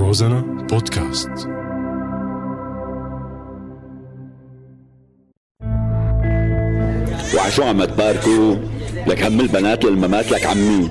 روزانا 0.00 0.40
بودكاست 0.70 1.30
وعشو 7.36 7.62
عم 7.62 7.84
تباركوا 7.84 8.56
لك 9.06 9.24
هم 9.24 9.40
البنات 9.40 9.84
للممات 9.84 10.32
لك 10.32 10.46
عمي. 10.46 10.90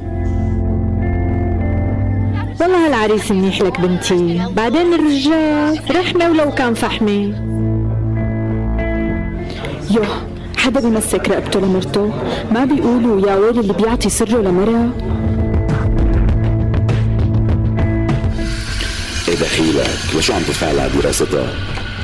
والله 2.61 2.87
هالعريس 2.87 3.31
منيح 3.31 3.61
لك 3.61 3.81
بنتي. 3.81 4.41
بعدين 4.55 4.93
الرجال 4.93 5.79
رحمة 5.95 6.29
ولو 6.29 6.51
كان 6.51 6.73
فحمة. 6.73 7.33
يوه 9.91 10.07
حدا 10.57 10.79
بيمسك 10.79 11.29
رقبته 11.29 11.59
لمرته؟ 11.59 12.13
ما 12.51 12.65
بيقولوا 12.65 13.27
يا 13.27 13.35
ويل 13.35 13.59
اللي 13.59 13.73
بيعطي 13.73 14.09
سره 14.09 14.41
لمرة 14.41 14.89
دخيلك 19.41 19.89
لشو 20.17 20.33
عم 20.33 20.41
تدفع 20.41 20.71
لها 20.71 20.87
دراستها؟ 20.87 21.53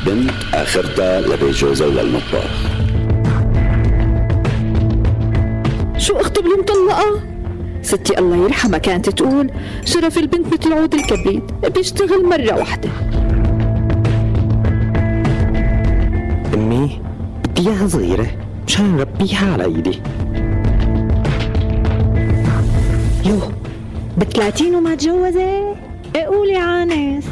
بنت 0.06 0.32
آخرتها 0.54 1.22
لبيت 1.22 1.56
جوزها 1.56 1.88
وللمطبخ 1.88 2.50
شو 5.98 6.14
اخته 6.14 6.40
اللي 6.40 6.56
مطلقة 6.60 7.22
ستي 7.82 8.20
الله 8.20 8.44
يرحمها 8.44 8.80
كانت 8.80 9.10
تقول 9.10 9.52
شرف 9.86 10.18
البنت 10.18 10.54
مثل 10.54 10.74
عود 10.74 10.94
الكبريت 10.94 11.44
بيشتغل 11.76 12.26
مرة 12.26 12.54
واحدة. 12.60 12.90
أمي 16.54 17.02
بدي 17.44 17.70
إياها 17.70 17.88
صغيرة 17.88 18.28
مشان 18.68 18.98
نربيها 18.98 19.54
على 19.54 19.66
إيدي. 19.66 20.00
يوه 23.26 23.52
بثلاثين 24.18 24.76
وما 24.76 24.96
تجوزت؟ 24.96 25.65
قولي 26.24 26.56
عانس 26.56 27.26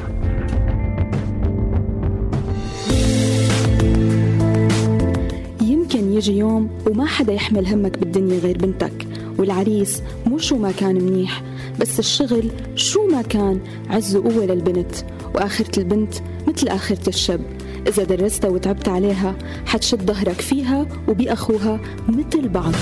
يمكن 5.62 6.14
يجي 6.14 6.38
يوم 6.38 6.70
وما 6.88 7.06
حدا 7.06 7.34
يحمل 7.34 7.68
همك 7.68 7.98
بالدنيا 7.98 8.40
غير 8.40 8.58
بنتك 8.58 9.08
والعريس 9.38 10.02
مو 10.26 10.38
شو 10.38 10.58
ما 10.58 10.72
كان 10.72 10.96
منيح 10.96 11.42
بس 11.80 12.00
الشغل 12.00 12.52
شو 12.76 13.08
ما 13.08 13.22
كان 13.22 13.60
عز 13.90 14.16
وقوة 14.16 14.46
للبنت 14.46 14.96
وآخرة 15.36 15.80
البنت 15.80 16.14
مثل 16.48 16.68
آخرة 16.68 17.10
الشاب. 17.10 17.42
إذا 17.88 18.04
درستها 18.04 18.50
وتعبت 18.50 18.90
عليها 18.90 19.36
حتشد 19.66 20.12
ظهرك 20.12 20.42
فيها 20.42 20.88
وبأخوها 21.08 21.80
مثل 22.10 22.50
بعض. 22.50 22.74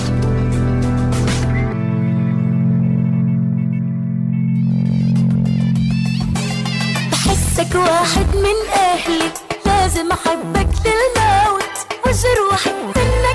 بحسك 7.52 7.74
واحد 7.74 8.36
من 8.36 8.70
أهلي. 8.74 9.30
لازم 9.66 10.12
أحبك 10.12 10.68
للموت. 10.84 11.76
وجروحي 12.06 12.70
منك 12.96 13.31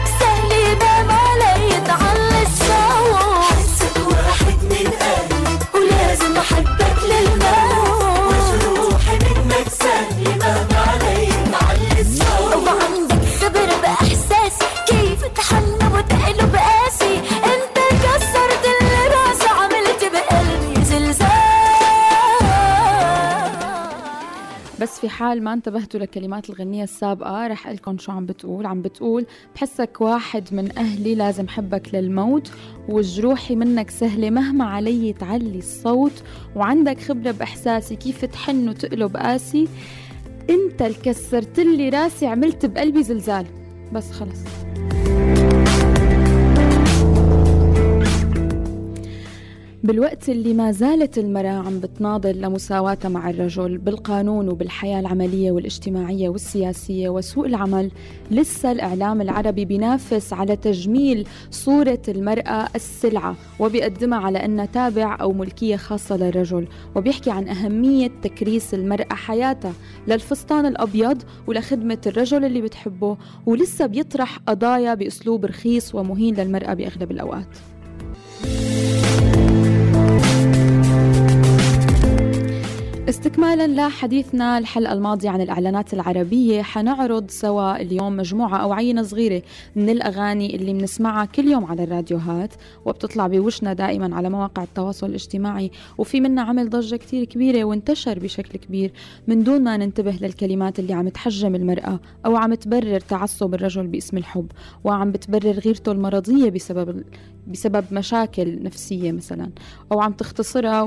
بس 24.81 24.99
في 24.99 25.09
حال 25.09 25.43
ما 25.43 25.53
انتبهتوا 25.53 25.99
لكلمات 25.99 26.49
الغنية 26.49 26.83
السابقة 26.83 27.47
رح 27.47 27.67
لكم 27.67 27.97
شو 27.97 28.11
عم 28.11 28.25
بتقول. 28.25 28.65
عم 28.65 28.81
بتقول 28.81 29.25
بحسك 29.55 30.01
واحد 30.01 30.43
من 30.51 30.77
أهلي 30.77 31.15
لازم 31.15 31.47
حبك 31.47 31.89
للموت 31.93 32.51
وجروحي 32.89 33.55
منك 33.55 33.89
سهلة 33.89 34.29
مهما 34.29 34.65
علي 34.65 35.13
تعلي 35.13 35.57
الصوت 35.57 36.23
وعندك 36.55 36.99
خبرة 36.99 37.31
بإحساسي 37.31 37.95
كيف 37.95 38.25
تحن 38.25 38.69
وتقلب 38.69 39.17
قاسي. 39.17 39.67
انت 40.49 40.81
اللي 40.81 41.77
لي 41.77 41.89
راسي 41.89 42.27
عملت 42.27 42.65
بقلبي 42.65 43.03
زلزال. 43.03 43.45
بس 43.93 44.11
خلص. 44.11 44.66
بالوقت 49.87 50.29
اللي 50.29 50.53
ما 50.53 50.71
زالت 50.71 51.17
المرأة 51.17 51.49
عم 51.49 51.79
بتناضل 51.79 52.41
لمساواتها 52.41 53.09
مع 53.09 53.29
الرجل 53.29 53.77
بالقانون 53.77 54.49
وبالحياة 54.49 54.99
العملية 54.99 55.51
والاجتماعية 55.51 56.29
والسياسية 56.29 57.09
وسوق 57.09 57.45
العمل 57.45 57.91
لسه 58.31 58.71
الإعلام 58.71 59.21
العربي 59.21 59.65
بينافس 59.65 60.33
على 60.33 60.55
تجميل 60.55 61.27
صورة 61.51 62.01
المرأة 62.07 62.67
السلعة 62.75 63.35
وبيقدمها 63.59 64.19
على 64.19 64.45
أنها 64.45 64.65
تابع 64.65 65.17
أو 65.21 65.33
ملكية 65.33 65.75
خاصة 65.75 66.17
للرجل 66.17 66.67
وبيحكي 66.95 67.31
عن 67.31 67.47
أهمية 67.47 68.11
تكريس 68.23 68.73
المرأة 68.73 69.13
حياتها 69.13 69.73
للفستان 70.07 70.65
الأبيض 70.65 71.23
ولخدمة 71.47 72.01
الرجل 72.07 72.45
اللي 72.45 72.61
بتحبه 72.61 73.17
ولسه 73.45 73.85
بيطرح 73.85 74.37
قضايا 74.37 74.93
بأسلوب 74.93 75.45
رخيص 75.45 75.95
ومهين 75.95 76.35
للمرأة 76.35 76.73
بأغلب 76.73 77.11
الأوقات. 77.11 77.47
استكمالا 83.09 83.67
لحديثنا 83.67 84.57
الحلقة 84.57 84.93
الماضية 84.93 85.29
عن 85.29 85.41
الإعلانات 85.41 85.93
العربية 85.93 86.61
حنعرض 86.61 87.29
سوا 87.29 87.81
اليوم 87.81 88.17
مجموعة 88.17 88.57
أو 88.57 88.73
عينة 88.73 89.03
صغيرة 89.03 89.41
من 89.75 89.89
الأغاني 89.89 90.55
اللي 90.55 90.73
بنسمعها 90.73 91.25
كل 91.25 91.47
يوم 91.47 91.65
على 91.65 91.83
الراديوهات 91.83 92.53
وبتطلع 92.85 93.27
بوشنا 93.27 93.73
دائما 93.73 94.15
على 94.15 94.29
مواقع 94.29 94.63
التواصل 94.63 95.07
الاجتماعي. 95.09 95.71
وفي 95.97 96.21
منا 96.21 96.41
عمل 96.41 96.69
ضجة 96.69 96.95
كتير 96.95 97.23
كبيرة 97.23 97.63
وانتشر 97.63 98.19
بشكل 98.19 98.59
كبير 98.59 98.91
من 99.27 99.43
دون 99.43 99.63
ما 99.63 99.77
ننتبه 99.77 100.17
للكلمات 100.21 100.79
اللي 100.79 100.93
عم 100.93 101.09
تحجم 101.09 101.55
المرأة 101.55 101.99
أو 102.25 102.35
عم 102.35 102.53
تبرر 102.53 102.99
تعصب 102.99 103.53
الرجل 103.53 103.87
باسم 103.87 104.17
الحب 104.17 104.51
وعم 104.83 105.11
بتبرر 105.11 105.59
غيرته 105.59 105.91
المرضية 105.91 106.49
بسبب 106.49 107.03
بسبب 107.47 107.85
مشاكل 107.91 108.63
نفسية 108.63 109.11
مثلا 109.11 109.49
أو 109.91 110.01
عم 110.01 110.11
تختصرها 110.13 110.81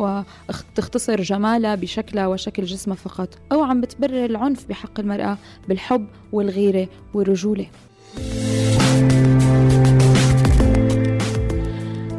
وتختصر 0.48 1.22
جمالها 1.22 1.74
بشكلها 2.10 2.26
وشكل 2.26 2.64
جسمها 2.64 2.96
فقط 2.96 3.28
أو 3.52 3.62
عم 3.62 3.80
بتبرر 3.80 4.24
العنف 4.24 4.68
بحق 4.68 5.00
المرأة 5.00 5.38
بالحب 5.68 6.06
والغيرة 6.32 6.88
والرجولة. 7.14 7.66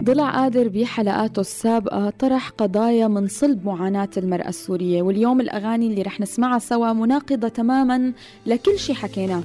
ضلع 0.03 0.29
قادر 0.29 0.67
بحلقاته 0.67 1.39
السابقة 1.39 2.09
طرح 2.09 2.49
قضايا 2.49 3.07
من 3.07 3.27
صلب 3.27 3.65
معاناة 3.65 4.09
المرأة 4.17 4.47
السورية 4.49 5.01
واليوم 5.01 5.41
الأغاني 5.41 5.87
اللي 5.87 6.01
رح 6.01 6.19
نسمعها 6.19 6.59
سوا 6.59 6.93
مناقضة 6.93 7.47
تماما 7.47 8.13
لكل 8.45 8.79
شي 8.79 8.93
حكيناه 8.93 9.43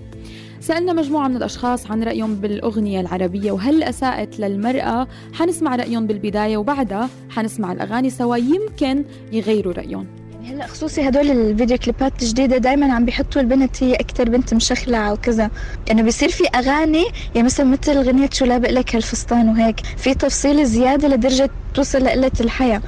سألنا 0.61 0.93
مجموعة 0.93 1.29
من 1.29 1.37
الأشخاص 1.37 1.91
عن 1.91 2.03
رأيهم 2.03 2.35
بالأغنية 2.35 3.01
العربية 3.01 3.53
وهل 3.53 3.83
أساءت 3.83 4.41
للمرأة؟ 4.41 5.09
حنسمع 5.33 5.77
رأيهم 5.77 6.07
بالبداية 6.07 6.57
وبعدها 6.57 7.09
حنسمع 7.31 7.73
الأغاني 7.73 8.11
سوا 8.11 8.37
يمكن 8.37 9.05
يغيروا 9.33 9.73
رأيهم. 9.73 10.07
هلا 10.47 10.67
خصوصي 10.67 11.09
هدول 11.09 11.31
الفيديو 11.31 11.79
كليبات 11.79 12.23
الجديدة 12.23 12.57
دايما 12.57 12.95
عم 12.95 13.05
بيحطوا 13.05 13.41
البنت 13.43 13.83
هي 13.83 13.95
أكتر 13.95 14.29
بنت 14.29 14.55
مشخلعة 14.55 15.13
وكذا 15.13 15.45
إنه 15.45 15.51
يعني 15.89 16.03
بيصير 16.03 16.29
في 16.29 16.45
أغاني 16.55 17.05
يعني 17.35 17.47
مثلا 17.47 17.67
مثل 17.67 17.97
أغنية 17.97 18.29
شو 18.33 18.45
لابق 18.45 18.71
لك 18.71 18.95
هالفستان 18.95 19.49
وهيك. 19.49 19.81
في 19.97 20.15
تفصيل 20.15 20.67
زيادة 20.67 21.09
لدرجة 21.09 21.51
توصل 21.75 22.05
لقلة 22.05 22.31
الحيا. 22.41 22.83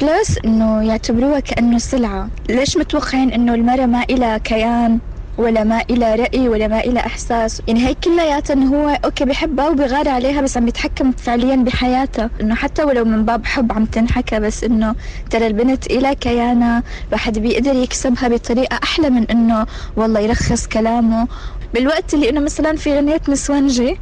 plus 0.00 0.38
إنه 0.44 0.82
يعتبروها 0.82 1.40
كأنه 1.40 1.78
سلعة 1.78 2.30
ليش 2.50 2.76
متوقعين 2.76 3.32
إنه 3.32 3.54
المرأة 3.54 3.86
ما 3.86 4.04
إلها 4.10 4.38
كيان؟ 4.38 5.00
ولا 5.38 5.64
ما 5.64 5.82
إلها 5.90 6.14
رأي 6.14 6.48
ولا 6.48 6.68
ما 6.68 6.80
إلها 6.80 7.00
إحساس. 7.00 7.62
يعني 7.68 7.86
هي 7.86 7.94
كلياتها 7.94 8.54
إنه 8.54 8.76
هو 8.76 8.98
okay 9.04 9.24
بحبها 9.24 9.68
وبغار 9.68 10.08
عليها 10.08 10.40
بس 10.40 10.56
عم 10.56 10.68
يتحكم 10.68 11.12
فعليا 11.12 11.56
بحياتها 11.56 12.30
إنه 12.40 12.54
حتى 12.54 12.84
ولو 12.84 13.04
من 13.04 13.24
باب 13.24 13.46
حب 13.46 13.72
عم 13.72 13.84
تنحكى 13.84 14.40
بس 14.40 14.64
إنه 14.64 14.94
ترى 15.30 15.46
البنت 15.46 15.86
إلى 15.86 16.14
كيانها 16.14 16.82
الواحد 17.08 17.38
بيقدر 17.38 17.74
يكسبها 17.74 18.28
بطريقة 18.28 18.78
أحلى 18.82 19.10
من 19.10 19.24
إنه 19.30 19.66
والله 19.96 20.20
يرخص 20.20 20.66
كلامه. 20.66 21.28
بالوقت 21.74 22.14
اللي 22.14 22.30
إنه 22.30 22.40
مثلا 22.40 22.76
في 22.76 22.96
غنية 22.96 23.20
نسوانجي 23.28 23.98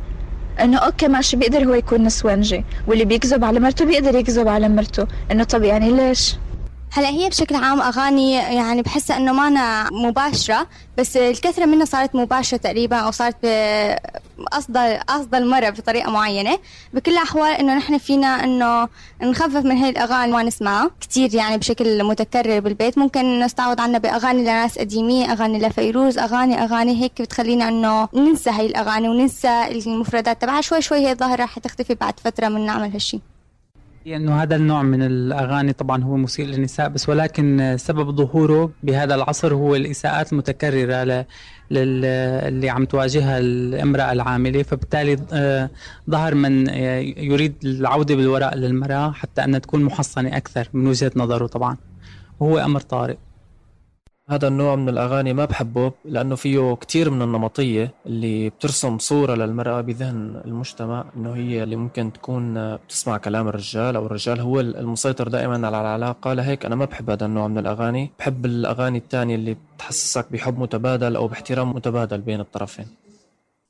إنه 0.61 0.79
أوكي 0.79 1.09
ماشي 1.09 1.37
بيقدر 1.37 1.65
هو 1.65 1.75
يكون 1.75 2.05
نسوانجي 2.05 2.65
واللي 2.87 3.05
بيكذب 3.05 3.45
على 3.45 3.61
مرته 3.61 3.85
بيقدر 3.85 4.15
يكذب 4.15 4.49
على 4.49 4.69
مرته. 4.69 5.07
إنه 5.31 5.45
طب 5.45 5.63
يعني 5.63 5.91
ليش؟ 5.91 6.37
هلا 6.97 7.09
هي 7.09 7.29
بشكل 7.29 7.55
عام 7.55 7.83
أغاني 7.83 8.33
يعني 8.33 8.83
بحسها 8.83 9.17
إنه 9.17 9.33
مانا 9.33 9.89
مباشرة 9.93 10.67
بس 10.99 11.17
الكثرة 11.17 11.65
منها 11.65 11.85
صارت 11.85 12.15
مباشرة 12.15 12.59
تقريبا 12.59 12.97
أو 12.97 13.11
صارت 13.11 13.47
قصد 14.53 14.77
قصد 15.09 15.35
المرة 15.35 15.71
بطريقة 15.71 16.11
معينة. 16.11 16.59
بكل 16.93 17.13
الاحوال 17.13 17.53
إنه 17.53 17.75
نحن 17.75 17.99
فينا 17.99 18.45
إنه 18.45 18.89
نخفف 19.23 19.57
من 19.65 19.77
هاي 19.77 19.91
الأغاني 19.91 20.33
ما 20.33 20.43
نسمعها 20.43 20.91
كثير 21.01 21.35
يعني 21.35 21.59
بشكل 21.59 22.05
متكرر 22.05 22.61
بالبيت. 22.61 22.99
ممكن 22.99 23.41
نستعوض 23.41 23.81
عنها 23.81 23.99
بأغاني 23.99 24.43
لناس 24.43 24.79
قديمه 24.79 25.33
أغاني 25.33 25.59
لفيروز 25.59 26.19
أغاني 26.19 26.65
أغاني 26.65 27.03
هيك 27.03 27.23
بتخلينا 27.23 27.69
إنه 27.69 28.09
ننسى 28.15 28.51
هاي 28.51 28.67
الأغاني 28.67 29.09
وننسى 29.09 29.67
المفردات 29.71 30.43
تبعها. 30.43 30.61
شوي 30.61 30.83
شوي 30.83 30.99
هي 30.99 31.13
الظاهرة 31.13 31.45
رح 31.45 31.59
تختفي 31.59 31.95
بعد 31.95 32.21
فترة 32.21 32.49
من 32.49 32.67
نعمل 32.67 32.93
هالشيء 32.93 33.21
إنه 34.07 34.43
هذا 34.43 34.57
النوع 34.57 34.83
من 34.83 35.03
الأغاني 35.03 35.73
طبعا 35.73 36.05
هو 36.05 36.17
مسيء 36.17 36.47
للنساء 36.47 36.89
بس 36.89 37.09
ولكن 37.09 37.77
سبب 37.79 38.17
ظهوره 38.17 38.71
بهذا 38.83 39.15
العصر 39.15 39.55
هو 39.55 39.75
الإساءات 39.75 40.33
المتكرره 40.33 41.27
اللي 41.73 42.69
عم 42.71 42.85
تواجهها 42.85 43.39
الامرأة 43.39 44.13
العاملة 44.13 44.63
فبالتالي 44.63 45.17
آه، 45.33 45.71
ظهر 46.11 46.35
من 46.35 46.69
يريد 47.17 47.55
العودة 47.65 48.15
بالوراء 48.17 48.55
للمرأة 48.57 49.13
حتى 49.13 49.45
أنها 49.45 49.59
تكون 49.59 49.85
محصنة 49.85 50.37
أكثر 50.37 50.69
من 50.73 50.87
وجهة 50.87 51.13
نظره 51.17 51.47
طبعا. 51.47 51.77
وهو 52.41 52.59
أمر 52.59 52.81
طارئ. 52.81 53.17
هذا 54.31 54.49
النوع 54.49 54.77
من 54.77 54.89
الأغاني 54.89 55.33
ما 55.33 55.45
بحبه 55.45 55.93
لأنه 56.05 56.35
فيه 56.35 56.75
كتير 56.75 57.11
من 57.11 57.23
النمطية 57.23 57.95
اللي 58.07 58.51
بترسم 58.51 58.99
صورة 58.99 59.35
للمرأة 59.35 59.81
بذهن 59.81 60.43
المجتمع 60.45 61.05
إنه 61.17 61.33
هي 61.33 61.63
اللي 61.63 61.77
ممكن 61.77 62.13
تكون 62.13 62.77
بتسمع 62.77 63.17
كلام 63.17 63.49
الرجال 63.49 63.97
أو 63.97 64.07
الرجال 64.07 64.41
هو 64.41 64.61
المسيطر 64.61 65.29
دائما 65.29 65.67
على 65.67 65.81
العلاقة. 65.81 66.33
لهيك 66.33 66.67
أنا 66.67 66.75
ما 66.75 66.85
بحب 66.85 67.11
هذا 67.11 67.27
النوع 67.27 67.49
من 67.49 67.59
الأغاني. 67.59 68.11
بحب 68.19 68.47
الأغاني 68.47 68.99
الثانية 68.99 69.35
اللي 69.35 69.57
بتحسسك 69.77 70.33
بحب 70.33 70.59
متبادل 70.59 71.17
أو 71.17 71.29
باحترام 71.29 71.71
متبادل 71.71 72.21
بين 72.21 72.41
الطرفين. 72.41 72.87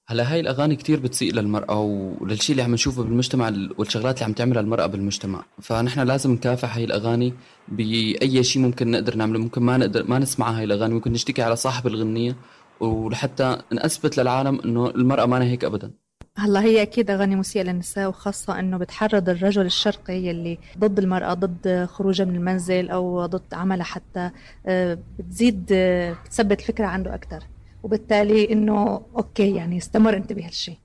هلا 0.09 0.33
هاي 0.33 0.41
الأغاني 0.41 0.77
كتير 0.77 1.01
بتسيء 1.01 1.33
للمرأة 1.35 1.81
وللشيء 1.81 2.53
اللي 2.55 2.63
عم 2.63 2.75
نشوفه 2.75 3.03
بالمجتمع 3.03 3.53
والشغلات 3.79 4.15
اللي 4.15 4.25
عم 4.25 4.33
تعملها 4.33 4.61
المرأة 4.61 4.87
بالمجتمع. 4.87 5.45
فنحن 5.63 6.01
لازم 6.01 6.33
نكافح 6.33 6.77
هاي 6.77 6.85
الأغاني 6.85 7.35
بأي 7.69 8.45
شيء 8.45 8.63
ممكن 8.63 8.91
نقدر 8.91 9.17
نعمله. 9.17 9.39
ممكن 9.39 9.63
ما 9.63 9.77
نقدر 9.77 10.05
ما 10.09 10.19
نسمع 10.19 10.51
هاي 10.51 10.65
الأغاني. 10.65 10.95
ممكن 10.95 11.13
نشتكي 11.13 11.43
على 11.43 11.57
صاحب 11.57 11.87
الغنية 11.87 12.37
ولحتى 12.81 13.59
نثبت 13.73 14.19
للعالم 14.19 14.61
إنه 14.65 14.91
المرأة 14.91 15.27
ما 15.27 15.45
هيك 15.45 15.65
ابدا. 15.65 15.91
هلا 16.39 16.63
هي 16.63 16.83
أكيد 16.83 17.11
أغاني 17.11 17.37
مسيئه 17.37 17.63
للنساء 17.63 18.09
وخاصة 18.09 18.59
إنه 18.59 18.77
بتحرض 18.77 19.29
الرجل 19.29 19.67
الشرقي 19.67 20.15
يلي 20.15 20.59
ضد 20.79 20.99
المرأة 20.99 21.35
ضد 21.35 21.89
خروجها 21.91 22.25
من 22.25 22.37
المنزل 22.37 22.91
أو 22.91 23.27
ضد 23.27 23.55
عملها 23.55 23.85
حتى 23.85 24.31
آه، 24.67 24.99
بتزيد 25.19 25.69
آه، 25.73 26.17
بتثبت 26.25 26.61
الفكرة 26.61 26.87
عنده 26.87 27.15
أكثر 27.15 27.43
وبالتالي 27.87 28.53
إنه 28.53 29.03
أوكي 29.17 29.55
يعني 29.55 29.79
استمر 29.79 30.17
أنت 30.17 30.33
بهالشيء 30.33 30.77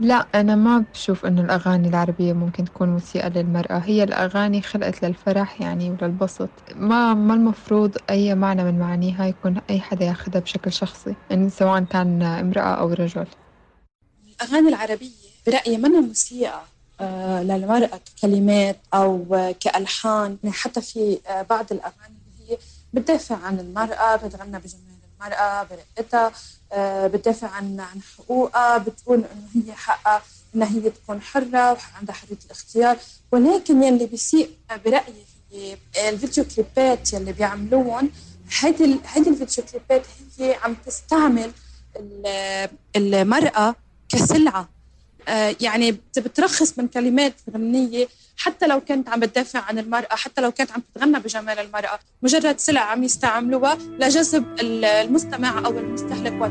لا 0.00 0.26
أنا 0.34 0.54
ما 0.54 0.84
بشوف 0.94 1.26
إنه 1.26 1.40
الأغاني 1.40 1.88
العربية 1.88 2.32
ممكن 2.32 2.64
تكون 2.64 2.88
مسيئة 2.88 3.28
للمرأة. 3.28 3.78
هي 3.78 4.02
الأغاني 4.04 4.62
خلقت 4.62 5.04
للفرح 5.04 5.60
يعني 5.60 5.90
وللبسط. 5.90 6.48
ما 6.76 7.14
ما 7.14 7.34
المفروض 7.34 7.96
أي 8.10 8.34
معنى 8.34 8.64
من 8.64 8.78
معانيها 8.78 9.26
يكون 9.26 9.60
أي 9.70 9.80
حدا 9.80 10.04
ياخدها 10.04 10.40
بشكل 10.40 10.72
شخصي 10.72 11.14
يعني 11.30 11.50
سواء 11.50 11.84
كان 11.84 12.22
امرأة 12.22 12.74
أو 12.74 12.88
رجل. 12.92 13.26
الأغاني 14.42 14.68
العربية 14.68 15.10
برأيي 15.46 15.76
منها 15.76 16.00
مسيئة 16.00 16.62
آه، 17.00 17.42
للمرأة 17.42 18.00
ككلمات 18.16 18.76
أو 18.94 19.26
كألحان. 19.60 20.38
يعني 20.42 20.54
حتى 20.56 20.80
في 20.80 21.18
آه، 21.28 21.42
بعض 21.42 21.66
الأغاني 21.72 22.14
اللي 22.40 22.52
هي 22.52 22.58
بتدافع 22.92 23.36
عن 23.36 23.60
المرأة 23.60 24.16
بتغنى 24.16 24.58
بجمال. 24.58 24.99
المرأة 25.24 25.62
برقتها 25.62 26.32
آه، 26.72 27.06
بتدافع 27.06 27.48
عن 27.48 27.80
عن 27.80 28.00
حقوقها 28.18 28.78
بتقول 28.78 29.24
إنه 29.24 29.64
هي 29.66 29.72
حقها 29.72 30.22
إنها 30.54 30.68
هي 30.68 30.90
تكون 30.90 31.20
حرة 31.20 31.72
وعندها 31.72 32.14
حرية 32.14 32.38
الاختيار. 32.46 32.96
ولكن 33.32 33.82
يلي 33.82 34.06
بيسيء 34.06 34.50
برأيي 34.84 35.24
هي 35.52 35.76
الفيديو 36.08 36.44
كليبات 36.44 37.12
يلي 37.12 37.32
بيعملوهم 37.32 38.10
هيدي 38.60 38.84
الفيديو 39.16 39.64
كليبات 39.72 40.06
هي 40.38 40.54
عم 40.54 40.74
تستعمل 40.86 41.52
المرأة 42.96 43.74
كسلعة. 44.08 44.68
يعني 45.60 45.92
بترخص 46.16 46.78
من 46.78 46.88
كلمات 46.88 47.34
غنية 47.54 48.06
حتى 48.36 48.66
لو 48.66 48.80
كانت 48.80 49.08
عم 49.08 49.20
بتدافع 49.20 49.60
عن 49.60 49.78
المرأة 49.78 50.14
حتى 50.14 50.40
لو 50.40 50.50
كانت 50.50 50.72
عم 50.72 50.82
تتغنى 50.94 51.18
بجمال 51.18 51.58
المرأة 51.58 51.98
مجرد 52.22 52.58
سلع 52.58 52.80
عم 52.80 53.04
يستعملوها 53.04 53.78
لجذب 53.98 54.44
المستمع 54.60 55.66
أو 55.66 55.78
المستهلك 55.78 56.42
وات 56.42 56.50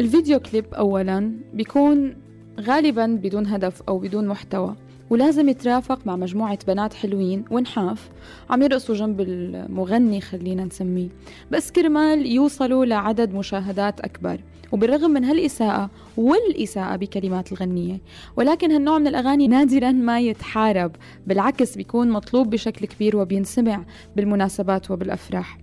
الفيديو 0.00 0.40
كليب 0.40 0.74
أولا 0.74 1.32
بيكون 1.52 2.16
غالبا 2.60 3.06
بدون 3.06 3.46
هدف 3.46 3.82
أو 3.88 3.98
بدون 3.98 4.26
محتوى. 4.26 4.76
ولازم 5.10 5.48
يترافق 5.48 6.06
مع 6.06 6.16
مجموعة 6.16 6.58
بنات 6.66 6.94
حلوين 6.94 7.44
ونحاف. 7.50 8.10
عم 8.50 8.62
يرقصوا 8.62 8.94
جنب 8.94 9.20
المغني 9.20 10.20
خلينا 10.20 10.64
نسميه. 10.64 11.08
بس 11.50 11.70
كرمال 11.70 12.26
يوصلوا 12.26 12.84
لعدد 12.84 13.34
مشاهدات 13.34 14.00
أكبر. 14.00 14.40
وبالرغم 14.72 15.10
من 15.10 15.24
هالإساءة 15.24 15.90
والإساءة 16.16 16.96
بكلمات 16.96 17.52
الغنية 17.52 17.98
ولكن 18.36 18.70
هالنوع 18.70 18.98
من 18.98 19.06
الأغاني 19.06 19.48
نادرا 19.48 19.92
ما 19.92 20.20
يتحارب. 20.20 20.92
بالعكس 21.26 21.76
بيكون 21.76 22.10
مطلوب 22.10 22.50
بشكل 22.50 22.86
كبير 22.86 23.16
وبينسمع 23.16 23.84
بالمناسبات 24.16 24.90
وبالأفراح. 24.90 25.58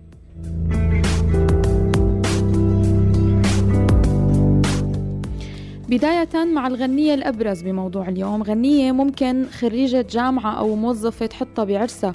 بداية 5.88 6.44
مع 6.44 6.66
الغنية 6.66 7.14
الأبرز 7.14 7.62
بموضوع 7.62 8.08
اليوم 8.08 8.42
غنية 8.42 8.92
ممكن 8.92 9.46
خريجة 9.46 10.06
جامعة 10.10 10.58
أو 10.58 10.76
موظفة 10.76 11.26
تحطها 11.26 11.64
بعرسها 11.64 12.14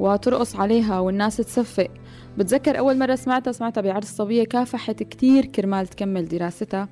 وترقص 0.00 0.56
عليها 0.56 1.00
والناس 1.00 1.36
تصفق. 1.36 1.88
بتذكر 2.38 2.78
أول 2.78 2.98
مرة 2.98 3.14
سمعتها؟ 3.14 3.52
سمعتها 3.52 3.80
بعرس 3.80 4.16
صبية 4.16 4.44
كافحت 4.44 5.02
كتير 5.02 5.46
كرمال 5.46 5.86
تكمل 5.86 6.28
دراستها 6.28 6.88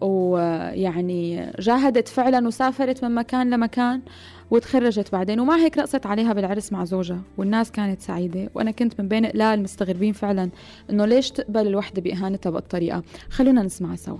ويعني 0.00 1.52
جاهدت 1.58 2.08
فعلا 2.08 2.46
وسافرت 2.46 3.04
من 3.04 3.14
مكان 3.14 3.50
لمكان 3.50 4.02
وتخرجت 4.50 5.12
بعدين. 5.12 5.40
وما 5.40 5.56
هيك 5.56 5.78
رقصت 5.78 6.06
عليها 6.06 6.32
بالعرس 6.32 6.72
مع 6.72 6.84
زوجها 6.84 7.20
والناس 7.38 7.70
كانت 7.70 8.00
سعيدة. 8.00 8.50
وأنا 8.54 8.70
كنت 8.70 9.00
من 9.00 9.08
بين 9.08 9.26
قلال 9.26 9.62
مستغربين 9.62 10.12
فعلا 10.12 10.50
إنه 10.90 11.04
ليش 11.04 11.30
تقبل 11.30 11.66
الوحدة 11.66 12.02
بإهانتها 12.02 12.50
بالطريقة 12.50 13.02
خلونا 13.30 13.62
نسمع 13.62 13.96
سوا. 13.96 14.18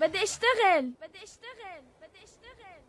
بدي 0.00 0.22
اشتغل. 0.22 0.84
بدي 1.02 1.18
اشتغل 1.24 1.82
بدي 2.02 2.20
اشتغل 2.24 2.80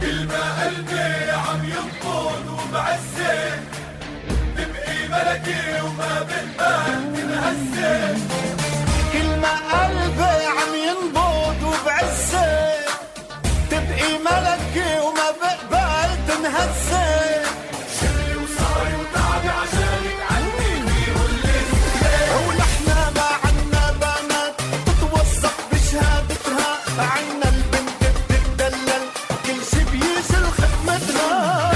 كل 0.00 0.26
ما 0.26 0.64
قلبي 0.64 1.30
عم 1.30 1.64
ينقض 1.64 2.46
وبعزك 2.50 3.60
تبقي 4.56 5.08
ملكي 5.08 5.80
وما 5.82 6.22
بالبال 6.22 7.14
تنهزك 7.16 8.16
كل 9.12 9.40
ما 9.40 9.54
قلبي 9.72 10.46
عم 10.46 10.74
ينبض 10.74 11.62
وبعزك 11.62 12.86
تبقي 13.70 14.18
ملكي 14.18 15.00
وما 15.00 15.30
بقبل 15.40 16.10
تنهزك 16.28 17.05
تسل 30.16 30.44
خدمتنا 30.44 31.75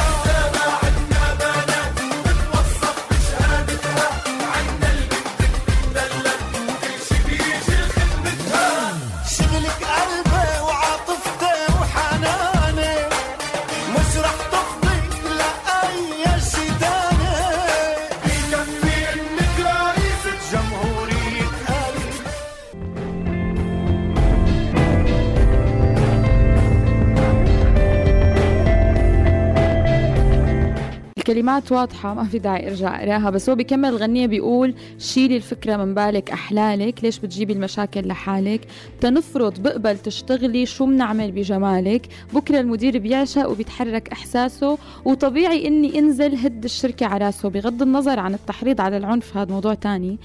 الكلمات 31.40 31.72
واضحة 31.72 32.14
ما 32.14 32.24
في 32.24 32.38
داعي 32.38 32.68
أرجع 32.68 33.00
أقراها 33.00 33.30
بس 33.30 33.48
هو 33.48 33.54
بيكمل 33.54 33.88
الغنية 33.88 34.26
بيقول 34.26 34.74
شيلي 34.98 35.36
الفكرة 35.36 35.76
من 35.76 35.94
بالك 35.94 36.30
أحلالك 36.30 37.04
ليش 37.04 37.18
بتجيبي 37.18 37.52
المشاكل 37.52 38.08
لحالك؟ 38.08 38.60
تنفرض 39.00 39.62
بقبل 39.62 39.98
تشتغلي 39.98 40.66
شو 40.66 40.86
بنعمل 40.86 41.32
بجمالك؟ 41.32 42.06
بكرة 42.34 42.60
المدير 42.60 42.98
بيعشق 42.98 43.48
وبيتحرك 43.48 44.08
إحساسه 44.08 44.78
وطبيعي 45.04 45.66
إني 45.68 45.98
أنزل 45.98 46.34
هد 46.34 46.64
الشركة 46.64 47.06
على 47.06 47.24
راسه 47.26 47.48
بغض 47.48 47.82
النظر 47.82 48.18
عن 48.18 48.34
التحريض 48.34 48.80
على 48.80 48.96
العنف 48.96 49.36
هذا 49.36 49.52
موضوع 49.52 49.74
تاني. 49.74 50.18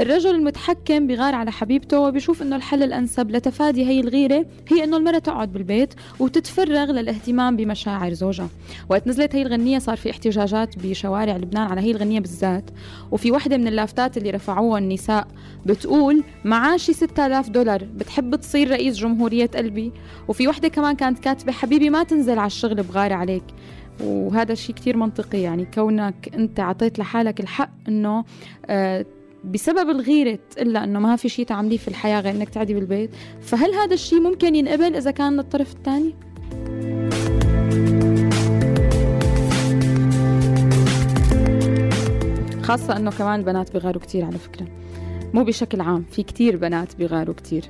الرجل 0.00 0.34
المتحكم 0.34 1.06
بغار 1.06 1.34
على 1.34 1.52
حبيبته 1.52 2.00
وبيشوف 2.00 2.42
إنه 2.42 2.56
الحل 2.56 2.82
الأنسب 2.82 3.30
لتفادي 3.30 3.86
هي 3.86 4.00
الغيرة 4.00 4.46
هي 4.68 4.84
إنه 4.84 4.96
المرأة 4.96 5.18
تقعد 5.18 5.52
بالبيت 5.52 5.94
وتتفرغ 6.20 6.92
للاهتمام 6.92 7.56
بمشاعر 7.56 8.12
زوجها. 8.12 8.48
وقت 8.88 9.06
نزلت 9.06 9.34
هي 9.34 9.42
الغنية 9.42 9.78
صار 9.78 9.96
في 9.96 10.10
احتجاجات 10.10 10.69
بشوارع 10.78 11.36
لبنان 11.36 11.70
على 11.70 11.80
هي 11.80 11.90
الغنية 11.90 12.20
بالذات. 12.20 12.70
وفي 13.10 13.32
وحدة 13.32 13.56
من 13.56 13.68
اللافتات 13.68 14.16
اللي 14.16 14.30
رفعوها 14.30 14.78
النساء 14.78 15.26
بتقول 15.66 16.24
معاشي 16.44 16.92
6000 16.92 17.48
دولار 17.48 17.84
بتحب 17.84 18.36
تصير 18.36 18.70
رئيس 18.70 18.96
جمهورية 18.96 19.46
قلبي؟ 19.46 19.92
وفي 20.28 20.48
وحدة 20.48 20.68
كمان 20.68 20.96
كانت 20.96 21.18
كاتبة 21.18 21.52
حبيبي 21.52 21.90
ما 21.90 22.02
تنزل 22.02 22.38
على 22.38 22.46
الشغل 22.46 22.82
بغار 22.82 23.12
عليك. 23.12 23.44
وهذا 24.00 24.52
الشيء 24.52 24.74
كتير 24.74 24.96
منطقي 24.96 25.40
يعني 25.40 25.66
كونك 25.74 26.30
أنت 26.34 26.60
عطيت 26.60 26.98
لحالك 26.98 27.40
الحق 27.40 27.70
إنه 27.88 28.24
آه 28.66 29.06
بسبب 29.44 29.90
الغيرة 29.90 30.38
إلا 30.58 30.84
أنه 30.84 30.98
ما 30.98 31.16
في 31.16 31.28
شيء 31.28 31.46
تعمليه 31.46 31.76
في 31.76 31.88
الحياة 31.88 32.20
غير 32.20 32.34
أنك 32.34 32.48
تعدي 32.48 32.74
بالبيت. 32.74 33.10
فهل 33.40 33.74
هذا 33.74 33.94
الشيء 33.94 34.20
ممكن 34.20 34.54
ينقبل 34.54 34.96
إذا 34.96 35.10
كان 35.10 35.38
الطرف 35.38 35.72
الثاني؟ 35.74 36.14
خاصة 42.70 42.96
أنه 42.96 43.10
كمان 43.10 43.40
البنات 43.40 43.72
بيغاروا 43.72 44.02
كتير 44.02 44.24
على 44.24 44.38
فكرة. 44.38 44.66
مو 45.34 45.44
بشكل 45.44 45.80
عام 45.80 46.04
في 46.10 46.22
كتير 46.22 46.56
بنات 46.56 46.96
بيغاروا 46.96 47.34
كتير. 47.34 47.64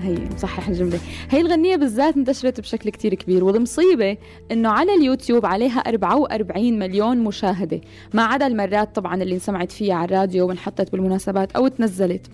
هي 0.00 0.18
مصحح 0.34 0.68
الجملة. 0.68 0.98
هي 1.30 1.40
الغنية 1.40 1.76
بالذات 1.76 2.16
انتشرت 2.16 2.60
بشكل 2.60 2.90
كتير 2.90 3.14
كبير 3.14 3.44
والمصيبة 3.44 4.16
إنه 4.52 4.68
على 4.68 4.94
اليوتيوب 4.94 5.46
عليها 5.46 5.78
44 5.78 6.78
مليون 6.78 7.18
مشاهدة. 7.18 7.80
ما 8.14 8.22
عدا 8.22 8.46
المرات 8.46 8.94
طبعا 8.94 9.22
اللي 9.22 9.34
انسمعت 9.34 9.72
فيها 9.72 9.94
على 9.94 10.04
الراديو 10.04 10.48
وانحطت 10.48 10.92
بالمناسبات 10.92 11.52
أو 11.52 11.68
تنزلت. 11.68 12.26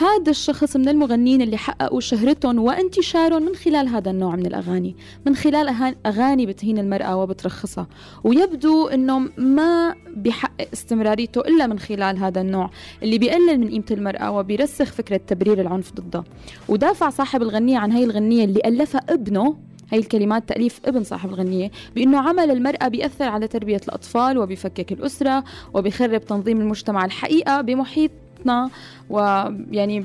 هذا 0.00 0.30
الشخص 0.30 0.76
من 0.76 0.88
المغنيين 0.88 1.42
اللي 1.42 1.56
حققوا 1.56 2.00
شهرتهم 2.00 2.58
وانتشارهم 2.58 3.42
من 3.42 3.54
خلال 3.54 3.88
هذا 3.88 4.10
النوع 4.10 4.36
من 4.36 4.46
الأغاني 4.46 4.96
من 5.26 5.36
خلال 5.36 5.94
أغاني 6.06 6.46
بتهين 6.46 6.78
المرأة 6.78 7.16
وبترخصها. 7.16 7.86
ويبدو 8.24 8.88
أنه 8.88 9.18
ما 9.38 9.94
بيحقق 10.16 10.68
استمراريته 10.72 11.40
إلا 11.40 11.66
من 11.66 11.78
خلال 11.78 12.18
هذا 12.18 12.40
النوع 12.40 12.70
اللي 13.02 13.18
بيقلل 13.18 13.60
من 13.60 13.68
قيمة 13.68 13.84
المرأة 13.90 14.30
وبيرسخ 14.30 14.92
فكرة 14.92 15.20
تبرير 15.26 15.60
العنف 15.60 15.92
ضدها. 15.92 16.24
ودافع 16.68 17.10
صاحب 17.10 17.42
الغنية 17.42 17.78
عن 17.78 17.92
هاي 17.92 18.04
الغنية 18.04 18.44
اللي 18.44 18.60
ألفها 18.64 19.00
ابنه 19.08 19.56
هي 19.90 19.98
الكلمات 19.98 20.48
تأليف 20.48 20.80
ابن 20.84 21.04
صاحب 21.04 21.28
الغنية 21.28 21.70
بأنه 21.94 22.18
عمل 22.18 22.50
المرأة 22.50 22.88
بيأثر 22.88 23.24
على 23.24 23.48
تربية 23.48 23.80
الأطفال 23.88 24.38
وبيفكك 24.38 24.92
الأسرة 24.92 25.44
وبيخرب 25.74 26.24
تنظيم 26.24 26.60
المجتمع 26.60 27.04
الحقيقة 27.04 27.60
بمحيط 27.60 28.10
حياتنا 28.40 28.70
ويعني 29.10 30.04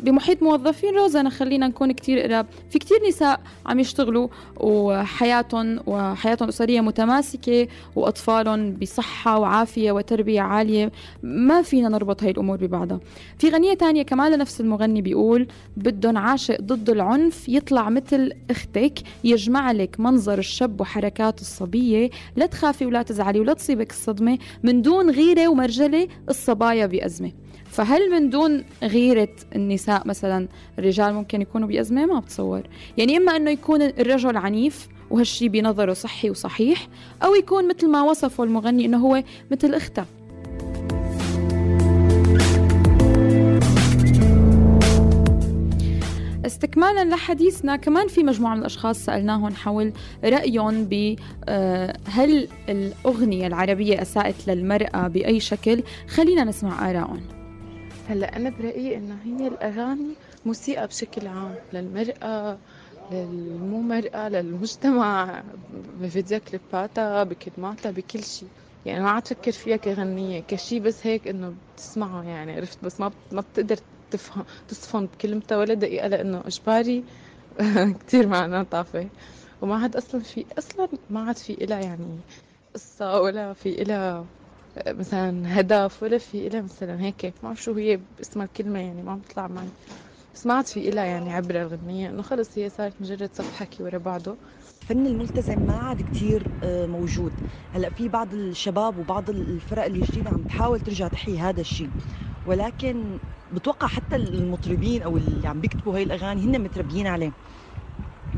بمحيط 0.00 0.42
موظفين 0.42 0.94
روزانا 0.94 1.30
خلينا 1.30 1.68
نكون 1.68 1.92
كتير 1.92 2.20
قراب 2.20 2.46
في 2.70 2.78
كتير 2.78 2.98
نساء 3.08 3.40
عم 3.66 3.80
يشتغلوا 3.80 4.28
وحياتهم 4.56 5.80
وحياتهم 5.86 6.48
الأسرية 6.48 6.80
متماسكة 6.80 7.68
وأطفالهم 7.96 8.72
بصحة 8.72 9.38
وعافية 9.38 9.92
وتربية 9.92 10.40
عالية. 10.40 10.92
ما 11.22 11.62
فينا 11.62 11.88
نربط 11.88 12.22
هاي 12.22 12.30
الأمور 12.30 12.56
ببعضها. 12.56 13.00
في 13.38 13.48
غنية 13.48 13.74
تانية 13.74 14.02
كمان 14.02 14.32
لنفس 14.32 14.60
المغني 14.60 15.02
بيقول 15.02 15.46
بدهم 15.76 16.18
عاشق 16.18 16.60
ضد 16.60 16.90
العنف 16.90 17.48
يطلع 17.48 17.90
مثل 17.90 18.32
أختك 18.50 18.98
يجمع 19.24 19.72
لك 19.72 20.00
منظر 20.00 20.38
الشاب 20.38 20.80
وحركات 20.80 21.40
الصبية. 21.40 22.10
لا 22.36 22.46
تخافي 22.46 22.86
ولا 22.86 23.02
تزعلي 23.02 23.40
ولا 23.40 23.54
تصيبك 23.54 23.90
الصدمة. 23.90 24.38
من 24.62 24.82
دون 24.82 25.10
غيرة 25.10 25.48
ومرجلة 25.48 26.08
الصبايا 26.28 26.86
بأزمة. 26.86 27.32
فهل 27.74 28.10
من 28.10 28.30
دون 28.30 28.64
غيرة 28.82 29.28
النساء 29.54 30.08
مثلا 30.08 30.48
الرجال 30.78 31.14
ممكن 31.14 31.42
يكونوا 31.42 31.68
بأزمة؟ 31.68 32.06
ما 32.06 32.20
بتصور. 32.20 32.62
يعني 32.96 33.16
إما 33.16 33.36
أنه 33.36 33.50
يكون 33.50 33.82
الرجل 33.82 34.36
عنيف 34.36 34.88
وهالشي 35.10 35.48
بنظره 35.48 35.92
صحي 35.92 36.30
وصحيح 36.30 36.88
أو 37.22 37.34
يكون 37.34 37.68
مثل 37.68 37.90
ما 37.90 38.02
وصفه 38.02 38.44
المغني 38.44 38.84
أنه 38.84 38.98
هو 38.98 39.22
مثل 39.50 39.74
أخته. 39.74 40.04
استكمالا 46.46 47.04
لحديثنا 47.04 47.76
كمان 47.76 48.08
في 48.08 48.22
مجموعة 48.22 48.54
من 48.54 48.60
الأشخاص 48.60 49.04
سألناهم 49.04 49.54
حول 49.54 49.92
رأيهم 50.24 50.84
ب 50.84 51.16
آه، 51.48 51.96
هل 52.06 52.48
الأغنية 52.68 53.46
العربية 53.46 54.02
أساءت 54.02 54.48
للمرأة 54.48 55.08
بأي 55.08 55.40
شكل؟ 55.40 55.82
خلينا 56.08 56.44
نسمع 56.44 56.90
آرائهم. 56.90 57.33
هلا 58.04 58.36
أنا 58.36 58.50
برأيي 58.50 58.96
إنه 58.96 59.22
هي 59.22 59.46
الأغاني 59.48 60.18
موسيقى 60.44 60.86
بشكل 60.86 61.26
عام 61.26 61.58
للمرأة 61.72 62.60
للمو 63.10 63.82
مرأة 63.82 64.28
للمجتمع 64.28 65.42
بفيديو 65.68 66.40
كليباتها 66.40 67.24
بكلماتها 67.24 67.90
بكل 67.90 68.24
شيء. 68.24 68.50
يعني 68.84 69.00
ما 69.04 69.10
عاد 69.10 69.26
فكر 69.28 69.52
فيها 69.52 69.76
كغنية 69.76 70.40
كشي 70.40 70.80
بس 70.80 71.06
هيك 71.06 71.28
إنه 71.28 71.50
بتسمعه 71.74 72.22
يعني 72.24 72.52
عرفت؟ 72.52 72.84
بس 72.84 73.00
ما 73.00 73.10
ما 73.32 73.40
بتقدر 73.40 73.76
تفهم 74.10 74.44
تصفن 74.68 75.06
بكلمتها 75.06 75.58
ولا 75.58 75.74
دقيقة 75.74 76.08
لأنه 76.08 76.40
إجباري. 76.46 77.04
كتير 78.00 78.26
معناه 78.28 78.62
طافة. 78.62 79.10
وما 79.60 79.76
عاد 79.82 79.96
أصلا 79.96 80.20
في 80.22 80.46
أصلا 80.58 80.88
ما 81.08 81.20
عاد 81.28 81.36
في 81.38 81.64
إلها 81.64 81.80
يعني 81.80 82.24
قصة 82.74 83.20
ولا 83.20 83.52
في 83.54 83.82
إلها 83.82 84.28
مثلا 84.88 85.60
هدف 85.60 86.02
ولا 86.02 86.18
في 86.18 86.46
إلها 86.46 86.60
مثلا 86.62 87.00
هيك. 87.00 87.24
ما 87.24 87.32
بعرف 87.42 87.62
شو 87.62 87.74
هي 87.74 87.96
باسمها 87.96 88.46
الكلمة 88.46 88.78
يعني 88.80 89.02
ما 89.02 89.16
بتطلع 89.16 89.48
معي. 89.48 89.72
بس 90.34 90.46
ما 90.46 90.54
عاد 90.54 90.66
في 90.66 90.88
إلها 90.88 91.04
يعني 91.04 91.32
عبرة 91.32 91.62
الغنية. 91.62 92.08
إنه 92.10 92.22
خلص 92.22 92.58
هي 92.58 92.70
صارت 92.70 93.00
مجرد 93.00 93.30
صف 93.36 93.52
حكي 93.52 93.82
ورا 93.82 93.98
بعضه. 93.98 94.38
الفن 94.82 95.06
الملتزم 95.06 95.58
ما 95.58 95.72
عاد 95.78 96.02
كتير 96.02 96.50
آه، 96.62 96.86
موجود. 96.86 97.40
هلأ 97.72 97.90
في 97.90 98.08
بعض 98.08 98.34
الشباب 98.34 98.98
وبعض 98.98 99.30
الفرق 99.30 99.84
الجديده 99.84 100.30
عم 100.30 100.44
تحاول 100.44 100.80
ترجع 100.80 101.08
تحيي 101.08 101.38
هذا 101.38 101.60
الشيء 101.60 101.92
ولكن 102.44 103.20
بتوقع 103.50 103.86
حتى 103.88 104.16
المطربين 104.16 105.02
أو 105.02 105.16
اللي 105.16 105.48
عم 105.48 105.60
بيكتبوا 105.60 105.96
هاي 105.96 106.02
الأغاني 106.02 106.44
هن 106.46 106.62
متربيين 106.62 107.06
عليه. 107.06 107.34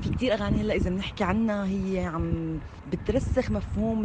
في 0.01 0.11
كتير 0.11 0.33
أغاني 0.35 0.61
هلأ 0.61 0.75
إذا 0.75 0.91
بنحكي 0.91 1.25
عنها 1.25 1.67
هي 1.67 1.99
عم 2.15 2.61
بترسخ 2.85 3.51
مفهوم 3.51 4.03